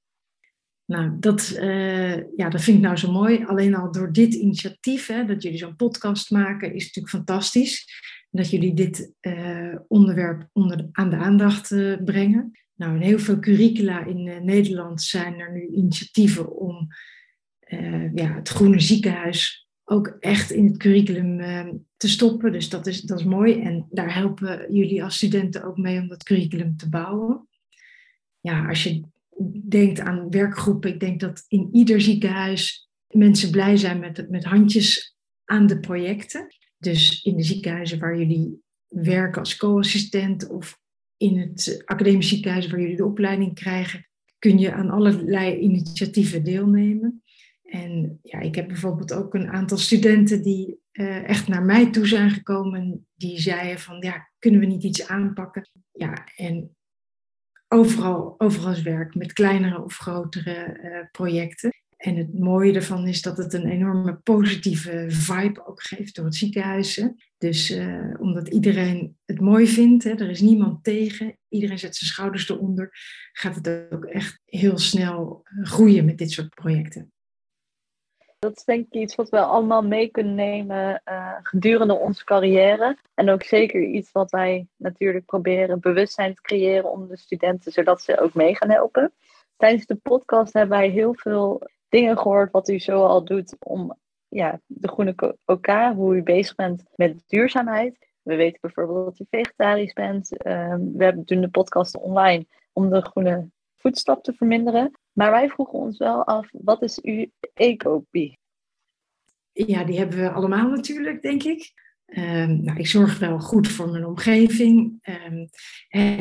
Nou, 0.85 1.17
dat, 1.19 1.57
uh, 1.61 2.17
ja, 2.37 2.49
dat 2.49 2.61
vind 2.61 2.77
ik 2.77 2.83
nou 2.83 2.97
zo 2.97 3.13
mooi. 3.13 3.45
Alleen 3.45 3.75
al 3.75 3.93
door 3.93 4.13
dit 4.13 4.35
initiatief, 4.35 5.07
hè, 5.07 5.25
dat 5.25 5.43
jullie 5.43 5.59
zo'n 5.59 5.77
podcast 5.77 6.31
maken, 6.31 6.75
is 6.75 6.85
natuurlijk 6.85 7.15
fantastisch. 7.15 7.87
Dat 8.35 8.51
jullie 8.51 8.75
dit 8.75 9.13
uh, 9.21 9.77
onderwerp 9.89 10.49
onder 10.53 10.89
aan 10.93 11.11
de 11.11 11.17
aandacht 11.17 11.71
uh, 11.71 12.03
brengen. 12.05 12.59
Nou, 12.75 12.95
in 12.95 13.03
heel 13.03 13.19
veel 13.19 13.39
curricula 13.39 14.05
in 14.05 14.45
Nederland 14.45 15.03
zijn 15.03 15.41
er 15.41 15.53
nu 15.53 15.67
initiatieven 15.67 16.57
om 16.57 16.89
ja, 18.15 18.35
het 18.35 18.49
groene 18.49 18.81
ziekenhuis 18.81 19.69
ook 19.85 20.17
echt 20.21 20.51
in 20.51 20.67
het 20.67 20.77
curriculum 20.77 21.39
te 21.97 22.09
stoppen. 22.09 22.53
Dus 22.53 22.69
dat 22.69 22.87
is, 22.87 23.01
dat 23.01 23.19
is 23.19 23.25
mooi. 23.25 23.61
En 23.61 23.87
daar 23.91 24.15
helpen 24.15 24.75
jullie 24.75 25.05
als 25.05 25.17
studenten 25.17 25.65
ook 25.65 25.77
mee 25.77 26.01
om 26.01 26.09
dat 26.09 26.23
curriculum 26.23 26.77
te 26.77 26.89
bouwen. 26.89 27.49
Ja, 28.41 28.69
als 28.69 28.83
je 28.83 29.03
denkt 29.69 30.01
aan 30.01 30.31
werkgroepen, 30.31 30.91
ik 30.91 31.01
denk 31.01 31.21
dat 31.21 31.45
in 31.49 31.69
ieder 31.73 32.01
ziekenhuis 32.01 32.89
mensen 33.07 33.51
blij 33.51 33.77
zijn 33.77 34.01
met, 34.01 34.31
met 34.31 34.45
handjes 34.45 35.17
aan 35.45 35.67
de 35.67 35.81
projecten. 35.81 36.47
Dus 36.83 37.23
in 37.23 37.37
de 37.37 37.43
ziekenhuizen 37.43 37.99
waar 37.99 38.19
jullie 38.19 38.63
werken 38.89 39.41
als 39.41 39.57
co-assistent 39.57 40.49
of 40.49 40.81
in 41.17 41.39
het 41.39 41.83
academisch 41.85 42.29
ziekenhuis 42.29 42.67
waar 42.67 42.81
jullie 42.81 42.97
de 42.97 43.05
opleiding 43.05 43.55
krijgen, 43.55 44.09
kun 44.39 44.59
je 44.59 44.73
aan 44.73 44.91
allerlei 44.91 45.59
initiatieven 45.59 46.45
deelnemen. 46.45 47.23
En 47.63 48.19
ja, 48.23 48.39
ik 48.39 48.55
heb 48.55 48.69
bijvoorbeeld 48.69 49.13
ook 49.13 49.35
een 49.35 49.51
aantal 49.51 49.79
studenten 49.79 50.43
die 50.43 50.81
uh, 50.93 51.29
echt 51.29 51.49
naar 51.49 51.63
mij 51.63 51.91
toe 51.91 52.07
zijn 52.07 52.31
gekomen. 52.31 53.07
Die 53.15 53.41
zeiden 53.41 53.79
van, 53.79 54.01
ja, 54.01 54.31
kunnen 54.39 54.61
we 54.61 54.67
niet 54.67 54.83
iets 54.83 55.07
aanpakken? 55.07 55.69
Ja, 55.93 56.29
en 56.37 56.77
overal, 57.69 58.35
overal 58.39 58.73
is 58.73 58.83
werk, 58.83 59.15
met 59.15 59.33
kleinere 59.33 59.85
of 59.85 59.97
grotere 59.97 60.81
uh, 60.83 61.11
projecten. 61.11 61.71
En 62.03 62.17
het 62.17 62.39
mooie 62.39 62.73
ervan 62.73 63.07
is 63.07 63.23
dat 63.23 63.37
het 63.37 63.53
een 63.53 63.67
enorme 63.67 64.15
positieve 64.15 65.05
vibe 65.09 65.67
ook 65.67 65.83
geeft 65.83 66.15
door 66.15 66.25
het 66.25 66.35
ziekenhuis. 66.35 67.07
Dus 67.39 67.71
uh, 67.71 68.15
omdat 68.19 68.49
iedereen 68.49 69.19
het 69.25 69.41
mooi 69.41 69.67
vindt, 69.67 70.05
hè, 70.05 70.11
er 70.11 70.31
is 70.31 70.41
niemand 70.41 70.85
tegen, 70.85 71.37
iedereen 71.49 71.79
zet 71.79 71.97
zijn 71.97 72.11
schouders 72.11 72.49
eronder, 72.49 72.91
gaat 73.33 73.55
het 73.55 73.87
ook 73.91 74.05
echt 74.05 74.41
heel 74.45 74.79
snel 74.79 75.43
uh, 75.45 75.67
groeien 75.67 76.05
met 76.05 76.19
dit 76.19 76.31
soort 76.31 76.55
projecten. 76.55 77.13
Dat 78.39 78.57
is 78.57 78.65
denk 78.65 78.87
ik 78.87 79.01
iets 79.01 79.15
wat 79.15 79.29
we 79.29 79.41
allemaal 79.41 79.83
mee 79.83 80.09
kunnen 80.09 80.35
nemen 80.35 81.03
uh, 81.05 81.35
gedurende 81.43 81.95
onze 81.95 82.25
carrière. 82.25 82.97
En 83.15 83.31
ook 83.31 83.43
zeker 83.43 83.83
iets 83.83 84.13
wat 84.13 84.31
wij 84.31 84.67
natuurlijk 84.77 85.25
proberen 85.25 85.81
bewustzijn 85.81 86.35
te 86.35 86.43
creëren 86.43 86.91
onder 86.91 87.09
de 87.09 87.17
studenten, 87.17 87.73
zodat 87.73 88.03
ze 88.03 88.21
ook 88.21 88.35
mee 88.35 88.57
gaan 88.57 88.71
helpen. 88.71 89.13
Tijdens 89.57 89.87
de 89.87 89.95
podcast 89.95 90.53
hebben 90.53 90.79
wij 90.79 90.89
heel 90.89 91.15
veel 91.15 91.71
dingen 91.93 92.19
gehoord 92.19 92.51
wat 92.51 92.69
u 92.69 92.79
zo 92.79 93.05
al 93.05 93.25
doet 93.25 93.57
om 93.59 93.99
ja, 94.29 94.61
de 94.67 94.89
groene 94.89 95.37
OK, 95.45 95.67
hoe 95.95 96.17
u 96.17 96.23
bezig 96.23 96.55
bent 96.55 96.85
met 96.95 97.23
duurzaamheid. 97.27 98.11
We 98.23 98.35
weten 98.35 98.59
bijvoorbeeld 98.61 99.05
dat 99.05 99.21
u 99.21 99.27
vegetarisch 99.31 99.93
bent. 99.93 100.47
Uh, 100.47 100.75
we 100.75 101.23
doen 101.25 101.41
de 101.41 101.49
podcast 101.49 101.97
online 101.97 102.47
om 102.73 102.91
de 102.91 103.01
groene 103.01 103.51
voetstap 103.77 104.25
te 104.25 104.33
verminderen. 104.33 104.99
Maar 105.13 105.31
wij 105.31 105.49
vroegen 105.49 105.79
ons 105.79 105.99
wel 105.99 106.25
af, 106.25 106.49
wat 106.53 106.83
is 106.83 107.01
uw 107.03 107.27
ecopie? 107.55 108.39
Ja, 109.53 109.85
die 109.85 109.99
hebben 109.99 110.19
we 110.19 110.31
allemaal 110.31 110.69
natuurlijk, 110.69 111.23
denk 111.23 111.43
ik. 111.43 111.73
Um, 112.07 112.63
nou, 112.63 112.79
ik 112.79 112.87
zorg 112.87 113.19
wel 113.19 113.39
goed 113.39 113.69
voor 113.69 113.91
mijn 113.91 114.07
omgeving. 114.07 114.99
Um, 115.27 115.49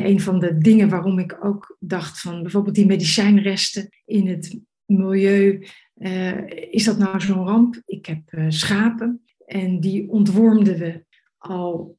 een 0.04 0.20
van 0.20 0.38
de 0.38 0.58
dingen 0.58 0.88
waarom 0.88 1.18
ik 1.18 1.44
ook 1.44 1.76
dacht 1.78 2.20
van 2.20 2.42
bijvoorbeeld 2.42 2.74
die 2.74 2.86
medicijnresten 2.86 3.88
in 4.04 4.28
het 4.28 4.60
milieu, 4.98 5.66
uh, 5.96 6.46
is 6.70 6.84
dat 6.84 6.98
nou 6.98 7.20
zo'n 7.20 7.46
ramp? 7.46 7.82
Ik 7.84 8.06
heb 8.06 8.32
uh, 8.32 8.44
schapen 8.48 9.24
en 9.46 9.80
die 9.80 10.08
ontwormden 10.08 10.78
we 10.78 11.04
al 11.38 11.98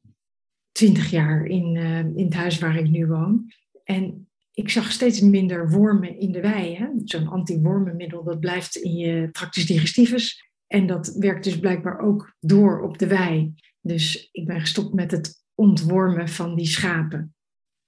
twintig 0.72 1.10
jaar 1.10 1.44
in, 1.44 1.74
uh, 1.74 1.98
in 1.98 2.24
het 2.24 2.34
huis 2.34 2.58
waar 2.58 2.76
ik 2.76 2.90
nu 2.90 3.06
woon. 3.06 3.52
En 3.84 4.28
ik 4.52 4.70
zag 4.70 4.92
steeds 4.92 5.20
minder 5.20 5.70
wormen 5.70 6.20
in 6.20 6.32
de 6.32 6.40
wei. 6.40 6.88
Zo'n 7.04 7.28
anti-wormenmiddel, 7.28 8.24
dat 8.24 8.40
blijft 8.40 8.76
in 8.76 8.96
je 8.96 9.28
tractus 9.30 9.66
digestivus. 9.66 10.48
En 10.66 10.86
dat 10.86 11.16
werkt 11.18 11.44
dus 11.44 11.58
blijkbaar 11.58 11.98
ook 11.98 12.34
door 12.40 12.80
op 12.80 12.98
de 12.98 13.06
wei. 13.06 13.54
Dus 13.80 14.28
ik 14.32 14.46
ben 14.46 14.60
gestopt 14.60 14.94
met 14.94 15.10
het 15.10 15.44
ontwormen 15.54 16.28
van 16.28 16.54
die 16.56 16.66
schapen. 16.66 17.34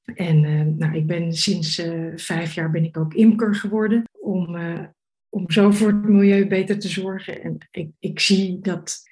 En 0.04 0.40
nou, 0.76 0.96
ik 0.96 1.06
ben 1.06 1.32
sinds 1.32 1.82
vijf 2.16 2.54
jaar 2.54 2.70
ben 2.70 2.84
ik 2.84 2.96
ook 2.96 3.14
imker 3.14 3.54
geworden 3.54 4.02
om, 4.20 4.56
om 5.36 5.50
zo 5.50 5.70
voor 5.70 5.88
het 5.88 6.02
milieu 6.02 6.46
beter 6.46 6.78
te 6.78 6.88
zorgen. 6.88 7.42
En 7.42 7.58
ik, 7.70 7.90
ik 7.98 8.20
zie 8.20 8.58
dat 8.60 9.04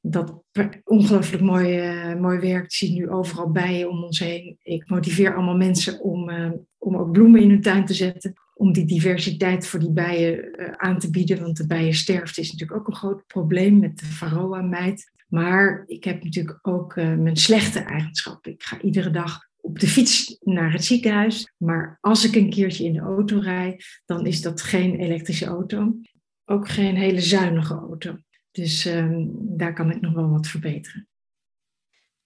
dat 0.00 0.42
ongelooflijk 0.84 1.42
mooi, 1.42 1.92
uh, 2.10 2.20
mooi 2.20 2.38
werkt. 2.38 2.72
zie 2.72 2.92
nu 2.92 3.10
overal 3.10 3.50
bijen 3.50 3.90
om 3.90 4.04
ons 4.04 4.18
heen. 4.18 4.58
Ik 4.62 4.88
motiveer 4.88 5.34
allemaal 5.34 5.56
mensen 5.56 6.00
om, 6.00 6.30
uh, 6.30 6.50
om 6.78 6.96
ook 6.96 7.12
bloemen 7.12 7.40
in 7.40 7.50
hun 7.50 7.60
tuin 7.60 7.84
te 7.84 7.94
zetten. 7.94 8.32
om 8.54 8.72
die 8.72 8.84
diversiteit 8.84 9.66
voor 9.66 9.80
die 9.80 9.92
bijen 9.92 10.52
eh, 10.52 10.72
aan 10.76 10.98
te 10.98 11.10
bieden. 11.10 11.40
Want 11.40 11.56
de 11.56 11.66
bijensterfte 11.66 12.40
is 12.40 12.52
natuurlijk 12.52 12.80
ook 12.80 12.88
een 12.88 12.94
groot 12.94 13.26
probleem 13.26 13.78
met 13.78 13.98
de 13.98 14.04
varroa-mijt. 14.04 15.10
Maar 15.28 15.82
ik 15.86 16.04
heb 16.04 16.24
natuurlijk 16.24 16.58
ook 16.62 16.94
mijn 16.94 17.36
slechte 17.36 17.78
eigenschappen. 17.78 18.52
Ik 18.52 18.62
ga 18.62 18.80
iedere 18.80 19.10
dag 19.10 19.40
op 19.62 19.78
de 19.78 19.88
fiets 19.88 20.36
naar 20.40 20.72
het 20.72 20.84
ziekenhuis. 20.84 21.52
Maar 21.56 21.98
als 22.00 22.24
ik 22.24 22.34
een 22.34 22.50
keertje 22.50 22.84
in 22.84 22.92
de 22.92 23.00
auto 23.00 23.38
rijd, 23.38 24.02
dan 24.04 24.26
is 24.26 24.42
dat 24.42 24.62
geen 24.62 24.94
elektrische 24.94 25.46
auto. 25.46 26.00
Ook 26.44 26.68
geen 26.68 26.96
hele 26.96 27.20
zuinige 27.20 27.74
auto. 27.74 28.16
Dus 28.50 28.84
um, 28.84 29.30
daar 29.56 29.74
kan 29.74 29.90
ik 29.90 30.00
nog 30.00 30.12
wel 30.12 30.28
wat 30.28 30.46
verbeteren. 30.46 31.08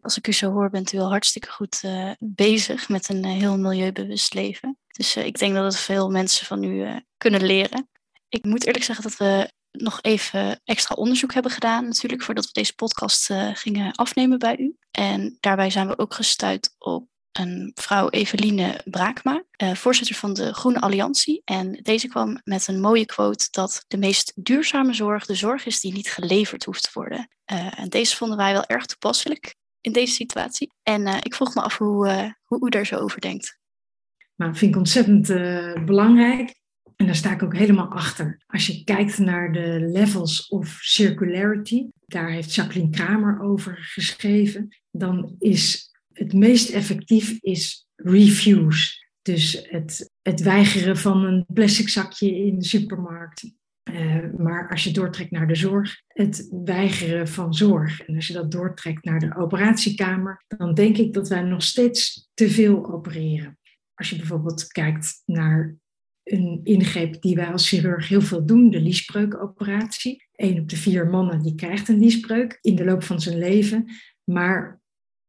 Als 0.01 0.17
ik 0.17 0.27
u 0.27 0.33
zo 0.33 0.53
hoor, 0.53 0.71
bent 0.71 0.93
u 0.93 0.97
wel 0.97 1.09
hartstikke 1.09 1.51
goed 1.51 1.83
uh, 1.85 2.11
bezig 2.19 2.89
met 2.89 3.09
een 3.09 3.25
uh, 3.25 3.33
heel 3.33 3.59
milieubewust 3.59 4.35
leven. 4.35 4.79
Dus 4.87 5.17
uh, 5.17 5.27
ik 5.27 5.39
denk 5.39 5.55
dat 5.55 5.65
het 5.65 5.77
veel 5.77 6.11
mensen 6.11 6.47
van 6.47 6.63
u 6.63 7.01
kunnen 7.17 7.43
leren. 7.43 7.89
Ik 8.29 8.45
moet 8.45 8.65
eerlijk 8.67 8.85
zeggen 8.85 9.05
dat 9.05 9.17
we 9.17 9.53
nog 9.71 9.99
even 10.03 10.61
extra 10.65 10.95
onderzoek 10.95 11.35
hebben 11.35 11.53
gedaan, 11.53 11.85
natuurlijk, 11.85 12.23
voordat 12.23 12.45
we 12.45 12.53
deze 12.53 12.75
podcast 12.75 13.33
gingen 13.53 13.95
afnemen 13.95 14.39
bij 14.39 14.57
u. 14.59 14.77
En 14.91 15.37
daarbij 15.41 15.71
zijn 15.71 15.89
we 15.89 15.99
ook 15.99 16.15
gestuurd 16.15 16.75
op 16.79 17.09
een 17.39 17.73
vrouw 17.75 18.09
Eveline 18.09 18.81
Braakma, 18.85 19.45
uh, 19.63 19.75
voorzitter 19.75 20.17
van 20.17 20.35
de 20.35 20.55
Groene 20.55 20.81
Alliantie. 20.81 21.43
En 21.45 21.73
deze 21.83 22.09
kwam 22.09 22.41
met 22.45 22.67
een 22.69 22.81
mooie 22.81 23.07
quote 23.07 23.49
dat 23.51 23.85
de 23.89 23.97
meest 23.97 24.33
duurzame 24.35 24.95
zorg 24.95 25.27
de 25.27 25.35
zorg 25.35 25.67
is 25.67 25.81
die 25.81 25.93
niet 25.93 26.11
geleverd 26.11 26.65
hoeft 26.65 26.83
te 26.83 26.91
worden. 26.93 27.29
Uh, 27.53 27.81
en 27.81 27.89
deze 27.89 28.17
vonden 28.17 28.37
wij 28.37 28.53
wel 28.53 28.67
erg 28.67 28.87
toepasselijk 28.87 29.55
in 29.81 29.93
deze 29.93 30.13
situatie. 30.13 30.73
En 30.83 31.07
uh, 31.07 31.17
ik 31.23 31.35
vroeg 31.35 31.55
me 31.55 31.63
af 31.63 31.79
hoe, 31.79 32.35
hoe 32.45 32.67
u 32.67 32.69
daar 32.69 32.87
zo 32.87 32.97
over 32.97 33.21
denkt. 33.21 33.59
Nou, 34.37 34.57
vind 34.57 34.71
ik 34.71 34.79
ontzettend 34.79 35.27
belangrijk. 35.87 36.55
En 36.97 37.07
daar 37.07 37.15
sta 37.15 37.33
ik 37.33 37.43
ook 37.43 37.57
helemaal 37.57 37.91
achter. 37.91 38.43
Als 38.47 38.67
je 38.67 38.85
kijkt 38.85 39.19
naar 39.19 39.53
de 39.53 39.79
levels 39.93 40.49
of 40.49 40.79
circularity, 40.81 41.87
daar 42.07 42.31
heeft 42.31 42.55
Jacqueline 42.55 42.91
Kramer 42.91 43.41
over 43.41 43.77
geschreven, 43.79 44.77
dan 44.91 45.35
is 45.39 45.91
het 46.17 46.33
meest 46.33 46.71
effectief 46.71 47.39
is 47.41 47.87
refuse. 47.97 49.05
Dus 49.23 49.67
het, 49.69 50.11
het 50.23 50.41
weigeren 50.41 50.97
van 50.97 51.25
een 51.25 51.45
plastic 51.53 51.89
zakje 51.89 52.37
in 52.37 52.59
de 52.59 52.65
supermarkt. 52.65 53.55
Uh, 53.91 54.25
maar 54.37 54.69
als 54.71 54.85
je 54.85 54.91
doortrekt 54.91 55.31
naar 55.31 55.47
de 55.47 55.55
zorg, 55.55 56.03
het 56.07 56.49
weigeren 56.65 57.29
van 57.29 57.55
zorg. 57.55 58.01
En 58.01 58.15
als 58.15 58.27
je 58.27 58.33
dat 58.33 58.51
doortrekt 58.51 59.05
naar 59.05 59.19
de 59.19 59.37
operatiekamer, 59.37 60.45
dan 60.47 60.75
denk 60.75 60.97
ik 60.97 61.13
dat 61.13 61.29
wij 61.29 61.43
nog 61.43 61.63
steeds 61.63 62.29
te 62.35 62.51
veel 62.51 62.93
opereren. 62.93 63.59
Als 63.95 64.11
je 64.11 64.17
bijvoorbeeld 64.17 64.67
kijkt 64.67 65.23
naar 65.25 65.77
een 66.23 66.61
ingreep 66.63 67.23
die 67.23 67.35
wij 67.35 67.53
als 67.53 67.69
chirurg 67.69 68.09
heel 68.09 68.21
veel 68.21 68.47
doen, 68.47 68.71
de 68.71 68.81
liesbreukoperatie. 68.81 70.25
Een 70.33 70.61
op 70.61 70.69
de 70.69 70.77
vier 70.77 71.07
mannen 71.07 71.43
die 71.43 71.55
krijgt 71.55 71.89
een 71.89 71.99
liesbreuk 71.99 72.59
in 72.61 72.77
de 72.77 72.85
loop 72.85 73.03
van 73.03 73.21
zijn 73.21 73.39
leven. 73.39 73.91
Maar 74.25 74.81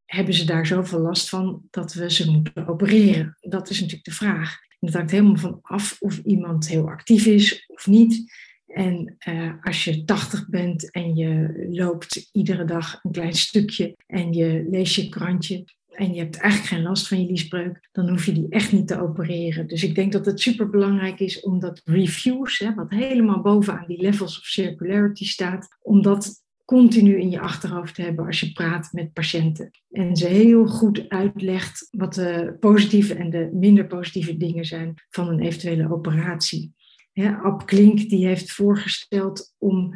hebben 0.08 0.34
ze 0.34 0.46
daar 0.46 0.65
zoveel 0.65 1.00
last 1.00 1.30
van 1.30 1.62
dat 1.70 1.93
we 1.93 2.12
ze 2.12 2.32
moeten 2.32 2.67
opereren? 2.67 3.38
Dat 3.39 3.70
is 3.70 3.80
natuurlijk 3.80 4.06
de 4.06 4.12
vraag. 4.12 4.58
En 4.70 4.88
dat 4.88 4.93
hangt 4.93 5.12
helemaal 5.12 5.38
van 5.38 5.60
af 5.62 5.98
of 6.00 6.17
iemand 6.17 6.67
heel 6.67 6.89
actief 6.89 7.26
is 7.26 7.63
of 7.67 7.88
niet. 7.88 8.36
En 8.67 9.15
uh, 9.30 9.54
als 9.62 9.84
je 9.84 10.04
80 10.04 10.50
bent 10.50 10.91
en 10.91 11.15
je 11.15 11.65
loopt 11.70 12.30
iedere 12.32 12.65
dag 12.65 13.00
een 13.04 13.12
klein 13.12 13.34
stukje 13.34 13.96
en 14.08 14.34
je 14.34 14.65
leest 14.70 14.96
je 14.96 15.10
krantje 15.10 15.65
en 15.98 16.13
je 16.13 16.20
hebt 16.20 16.38
eigenlijk 16.38 16.74
geen 16.74 16.84
last 16.84 17.08
van 17.08 17.22
je 17.22 17.28
liesbreuk, 17.28 17.89
dan 17.91 18.10
hoef 18.10 18.26
je 18.26 18.32
die 18.32 18.50
echt 18.50 18.72
niet 18.72 18.88
te 18.88 19.02
opereren. 19.02 19.67
Dus 19.67 19.84
ik 19.84 19.96
denk 19.96 20.12
dat 20.12 20.26
het 20.26 20.41
super 20.41 20.70
belangrijk 20.70 21.20
is 21.20 21.39
om 21.39 21.60
dat 21.60 21.82
reviews, 21.86 22.60
hè, 22.60 22.74
wat 22.74 22.89
helemaal 22.89 23.41
bovenaan 23.41 23.88
die 23.88 24.02
levels 24.02 24.39
of 24.39 24.46
circularity 24.46 25.26
staat, 25.26 25.67
om 25.82 26.02
dat 26.02 26.46
continu 26.68 27.20
in 27.20 27.30
je 27.30 27.40
achterhoofd 27.40 27.98
hebben 27.98 28.26
als 28.26 28.40
je 28.40 28.52
praat 28.52 28.90
met 28.92 29.14
patiënten. 29.14 29.72
En 29.92 30.16
ze 30.16 30.28
heel 30.28 30.66
goed 30.66 31.10
uitlegt 31.10 31.88
wat 31.92 32.14
de 32.14 32.56
positieve 32.60 33.14
en 33.14 33.30
de 33.30 33.50
minder 33.54 33.88
positieve 33.88 34.38
dingen 34.38 34.66
zijn 34.66 34.94
van 35.10 35.28
een 35.28 35.40
eventuele 35.40 35.92
operatie. 35.92 36.74
Ja, 37.12 37.40
Ab 37.44 37.66
Klink 37.66 38.10
die 38.10 38.26
heeft 38.26 38.52
voorgesteld 38.52 39.54
om 39.58 39.96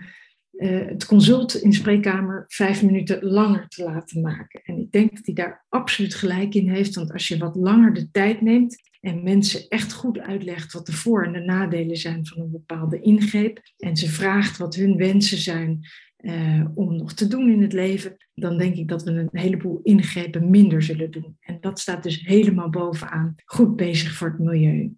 uh, 0.51 0.85
het 0.85 1.05
consult 1.05 1.55
in 1.55 1.69
de 1.69 1.75
spreekkamer 1.75 2.45
vijf 2.47 2.83
minuten 2.83 3.23
langer 3.23 3.67
te 3.67 3.83
laten 3.83 4.21
maken. 4.21 4.61
En 4.63 4.79
ik 4.79 4.91
denk 4.91 5.15
dat 5.15 5.25
hij 5.25 5.33
daar 5.33 5.65
absoluut 5.69 6.15
gelijk 6.15 6.55
in 6.55 6.69
heeft, 6.69 6.95
want 6.95 7.11
als 7.11 7.27
je 7.27 7.37
wat 7.37 7.55
langer 7.55 7.93
de 7.93 8.11
tijd 8.11 8.41
neemt 8.41 8.89
en 8.99 9.23
mensen 9.23 9.67
echt 9.67 9.93
goed 9.93 10.19
uitlegt 10.19 10.73
wat 10.73 10.85
de 10.85 10.91
voor- 10.91 11.25
en 11.25 11.33
de 11.33 11.39
nadelen 11.39 11.97
zijn 11.97 12.25
van 12.25 12.41
een 12.41 12.51
bepaalde 12.51 12.99
ingreep 12.99 13.61
en 13.77 13.95
ze 13.95 14.09
vraagt 14.09 14.57
wat 14.57 14.75
hun 14.75 14.97
wensen 14.97 15.37
zijn 15.37 15.79
uh, 16.21 16.65
om 16.73 16.95
nog 16.95 17.13
te 17.13 17.27
doen 17.27 17.49
in 17.49 17.61
het 17.61 17.73
leven, 17.73 18.15
dan 18.33 18.57
denk 18.57 18.75
ik 18.75 18.87
dat 18.87 19.03
we 19.03 19.11
een 19.11 19.29
heleboel 19.31 19.79
ingrepen 19.83 20.49
minder 20.49 20.81
zullen 20.81 21.11
doen. 21.11 21.37
En 21.39 21.57
dat 21.61 21.79
staat 21.79 22.03
dus 22.03 22.21
helemaal 22.25 22.69
bovenaan 22.69 23.35
goed 23.45 23.75
bezig 23.75 24.13
voor 24.13 24.27
het 24.27 24.39
milieu. 24.39 24.93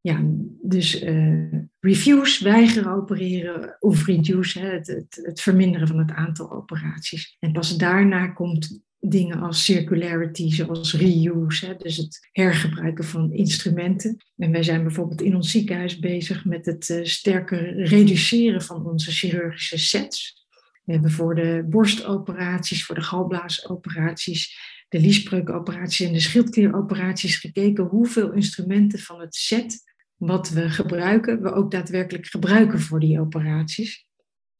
Ja, 0.00 0.20
dus 0.62 1.02
uh, 1.02 1.52
reviews, 1.80 2.40
weigeren 2.40 2.92
opereren 2.92 3.76
of 3.78 4.06
reduce, 4.06 4.58
hè, 4.58 4.70
het, 4.70 4.86
het, 4.86 5.20
het, 5.22 5.40
verminderen 5.40 5.88
van 5.88 5.98
het 5.98 6.10
aantal 6.10 6.52
operaties. 6.52 7.36
En 7.38 7.52
pas 7.52 7.76
daarna 7.76 8.26
komt 8.26 8.84
dingen 8.98 9.40
als 9.40 9.64
circularity, 9.64 10.50
zoals 10.50 10.94
reuse, 10.94 11.66
hè, 11.66 11.74
dus 11.76 11.96
het 11.96 12.28
hergebruiken 12.32 13.04
van 13.04 13.32
instrumenten. 13.32 14.16
En 14.36 14.50
wij 14.50 14.62
zijn 14.62 14.82
bijvoorbeeld 14.82 15.22
in 15.22 15.34
ons 15.34 15.50
ziekenhuis 15.50 15.98
bezig 15.98 16.44
met 16.44 16.66
het 16.66 16.88
uh, 16.88 17.04
sterker 17.04 17.82
reduceren 17.82 18.62
van 18.62 18.86
onze 18.86 19.10
chirurgische 19.10 19.78
sets. 19.78 20.45
We 20.86 20.92
hebben 20.92 21.10
voor 21.10 21.34
de 21.34 21.66
borstoperaties, 21.68 22.84
voor 22.84 22.94
de 22.94 23.02
galblaasoperaties, 23.02 24.58
de 24.88 25.00
liesbreukoperaties 25.00 26.06
en 26.06 26.12
de 26.12 26.20
schildklieroperaties 26.20 27.36
gekeken 27.36 27.84
hoeveel 27.84 28.32
instrumenten 28.32 28.98
van 28.98 29.20
het 29.20 29.34
set 29.34 29.94
wat 30.16 30.48
we 30.48 30.70
gebruiken, 30.70 31.42
we 31.42 31.52
ook 31.52 31.70
daadwerkelijk 31.70 32.26
gebruiken 32.26 32.80
voor 32.80 33.00
die 33.00 33.20
operaties. 33.20 34.06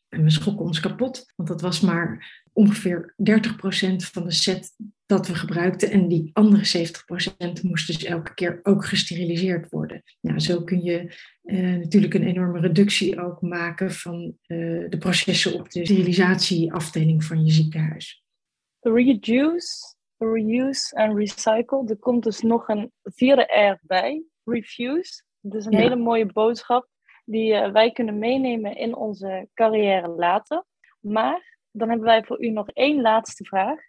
En 0.09 0.23
we 0.23 0.31
schrokken 0.31 0.67
ons 0.67 0.81
kapot, 0.81 1.33
want 1.37 1.49
dat 1.49 1.61
was 1.61 1.81
maar 1.81 2.43
ongeveer 2.53 3.15
30% 3.17 3.97
van 3.97 4.25
de 4.25 4.33
set 4.33 4.75
dat 5.07 5.27
we 5.27 5.35
gebruikten. 5.35 5.91
En 5.91 6.09
die 6.09 6.31
andere 6.33 6.91
70% 7.61 7.63
moest 7.63 7.87
dus 7.87 8.05
elke 8.05 8.35
keer 8.35 8.61
ook 8.63 8.85
gesteriliseerd 8.85 9.71
worden. 9.71 10.03
Nou, 10.21 10.41
zo 10.41 10.63
kun 10.63 10.83
je 10.83 11.15
uh, 11.43 11.77
natuurlijk 11.77 12.15
een 12.15 12.27
enorme 12.27 12.61
reductie 12.61 13.21
ook 13.21 13.41
maken 13.41 13.91
van 13.91 14.37
uh, 14.47 14.89
de 14.89 14.99
processen 14.99 15.55
op 15.55 15.71
de 15.71 15.85
sterilisatieafdeling 15.85 17.25
van 17.25 17.45
je 17.45 17.51
ziekenhuis. 17.51 18.25
Reduce, 18.81 19.95
reuse 20.19 20.97
en 20.97 21.17
recycle. 21.17 21.85
Er 21.87 21.99
komt 21.99 22.23
dus 22.25 22.41
nog 22.41 22.69
een 22.69 22.93
vierde 23.03 23.43
R 23.43 23.79
bij, 23.83 24.23
refuse. 24.45 25.23
Dat 25.41 25.61
is 25.61 25.65
een 25.67 25.73
ja. 25.73 25.79
hele 25.79 25.97
mooie 25.97 26.27
boodschap 26.27 26.89
die 27.25 27.53
uh, 27.53 27.73
wij 27.73 27.93
kunnen 27.93 28.19
meenemen 28.19 28.77
in 28.77 28.97
onze 28.97 29.49
carrière 29.55 30.09
later. 30.09 30.65
Maar 31.01 31.59
dan 31.71 31.89
hebben 31.89 32.07
wij 32.07 32.25
voor 32.25 32.45
u 32.45 32.51
nog 32.51 32.71
één 32.71 33.01
laatste 33.01 33.45
vraag. 33.45 33.81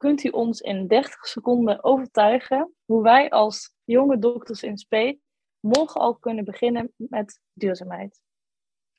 Kunt 0.00 0.24
u 0.24 0.28
ons 0.28 0.60
in 0.60 0.86
30 0.86 1.26
seconden 1.26 1.84
overtuigen 1.84 2.72
hoe 2.84 3.02
wij 3.02 3.30
als 3.30 3.74
jonge 3.84 4.18
dokters 4.18 4.62
in 4.62 4.78
spe 4.78 5.18
morgen 5.60 6.00
al 6.00 6.16
kunnen 6.16 6.44
beginnen 6.44 6.92
met 6.96 7.40
duurzaamheid? 7.52 8.20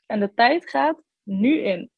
En 0.06 0.20
de 0.20 0.34
tijd 0.34 0.70
gaat 0.70 1.04
nu 1.24 1.60
in. 1.60 1.90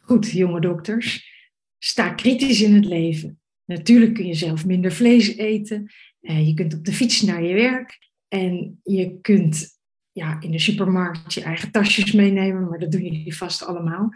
Goed, 0.00 0.30
jonge 0.30 0.60
dokters. 0.60 1.30
Sta 1.78 2.14
kritisch 2.14 2.62
in 2.62 2.74
het 2.74 2.84
leven. 2.84 3.40
Natuurlijk 3.64 4.14
kun 4.14 4.26
je 4.26 4.34
zelf 4.34 4.66
minder 4.66 4.92
vlees 4.92 5.36
eten. 5.36 5.90
Je 6.20 6.54
kunt 6.54 6.74
op 6.74 6.84
de 6.84 6.92
fiets 6.92 7.22
naar 7.22 7.42
je 7.42 7.54
werk. 7.54 7.98
En 8.28 8.80
je 8.82 9.20
kunt 9.20 9.80
ja, 10.12 10.40
in 10.40 10.50
de 10.50 10.58
supermarkt 10.58 11.34
je 11.34 11.42
eigen 11.42 11.70
tasjes 11.70 12.12
meenemen, 12.12 12.68
maar 12.68 12.78
dat 12.78 12.92
doen 12.92 13.02
jullie 13.02 13.36
vast 13.36 13.64
allemaal. 13.64 14.12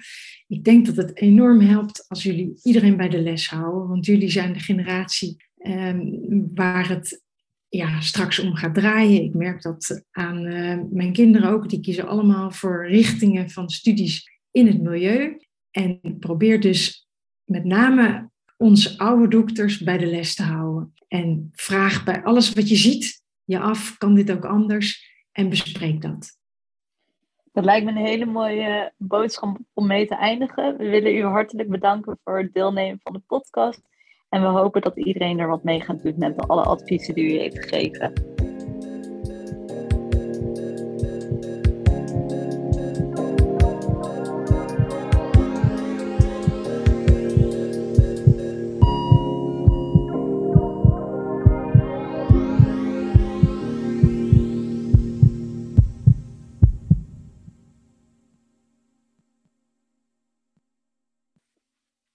Ik 0.46 0.64
denk 0.64 0.86
dat 0.86 0.96
het 0.96 1.16
enorm 1.16 1.60
helpt 1.60 2.04
als 2.08 2.22
jullie 2.22 2.60
iedereen 2.62 2.96
bij 2.96 3.08
de 3.08 3.20
les 3.20 3.48
houden, 3.48 3.88
want 3.88 4.06
jullie 4.06 4.30
zijn 4.30 4.52
de 4.52 4.58
generatie 4.58 5.36
um, 5.66 6.50
waar 6.54 6.88
het 6.88 7.24
ja, 7.68 8.00
straks 8.00 8.38
om 8.38 8.54
gaat 8.54 8.74
draaien. 8.74 9.22
Ik 9.22 9.34
merk 9.34 9.62
dat 9.62 10.04
aan 10.10 10.44
uh, 10.44 10.80
mijn 10.90 11.12
kinderen 11.12 11.50
ook, 11.50 11.68
die 11.68 11.80
kiezen 11.80 12.08
allemaal 12.08 12.50
voor 12.50 12.88
richtingen 12.88 13.50
van 13.50 13.70
studies 13.70 14.30
in 14.50 14.66
het 14.66 14.82
milieu. 14.82 15.40
En 15.70 16.00
probeer 16.18 16.60
dus 16.60 17.08
met 17.44 17.64
name 17.64 18.30
onze 18.56 18.98
oude 18.98 19.28
dokters 19.28 19.78
bij 19.78 19.98
de 19.98 20.06
les 20.06 20.34
te 20.34 20.42
houden. 20.42 20.92
En 21.08 21.48
vraag 21.52 22.04
bij 22.04 22.22
alles 22.22 22.52
wat 22.52 22.68
je 22.68 22.76
ziet 22.76 23.24
je 23.44 23.58
af, 23.58 23.96
kan 23.98 24.14
dit 24.14 24.30
ook 24.30 24.44
anders? 24.44 25.14
En 25.36 25.48
bespreek 25.48 26.02
dat. 26.02 26.38
Dat 27.52 27.64
lijkt 27.64 27.84
me 27.84 27.90
een 27.90 28.06
hele 28.06 28.26
mooie 28.26 28.92
boodschap 28.96 29.58
om 29.72 29.86
mee 29.86 30.06
te 30.06 30.14
eindigen. 30.14 30.76
We 30.76 30.88
willen 30.88 31.16
u 31.16 31.22
hartelijk 31.22 31.68
bedanken 31.68 32.18
voor 32.24 32.38
het 32.38 32.52
deelnemen 32.52 33.00
van 33.02 33.12
de 33.12 33.22
podcast. 33.26 33.82
En 34.28 34.40
we 34.40 34.48
hopen 34.48 34.80
dat 34.80 34.96
iedereen 34.96 35.38
er 35.38 35.48
wat 35.48 35.64
mee 35.64 35.80
gaat 35.80 36.02
doen 36.02 36.14
met 36.18 36.48
alle 36.48 36.62
adviezen 36.62 37.14
die 37.14 37.34
u 37.34 37.38
heeft 37.38 37.58
gegeven. 37.58 38.35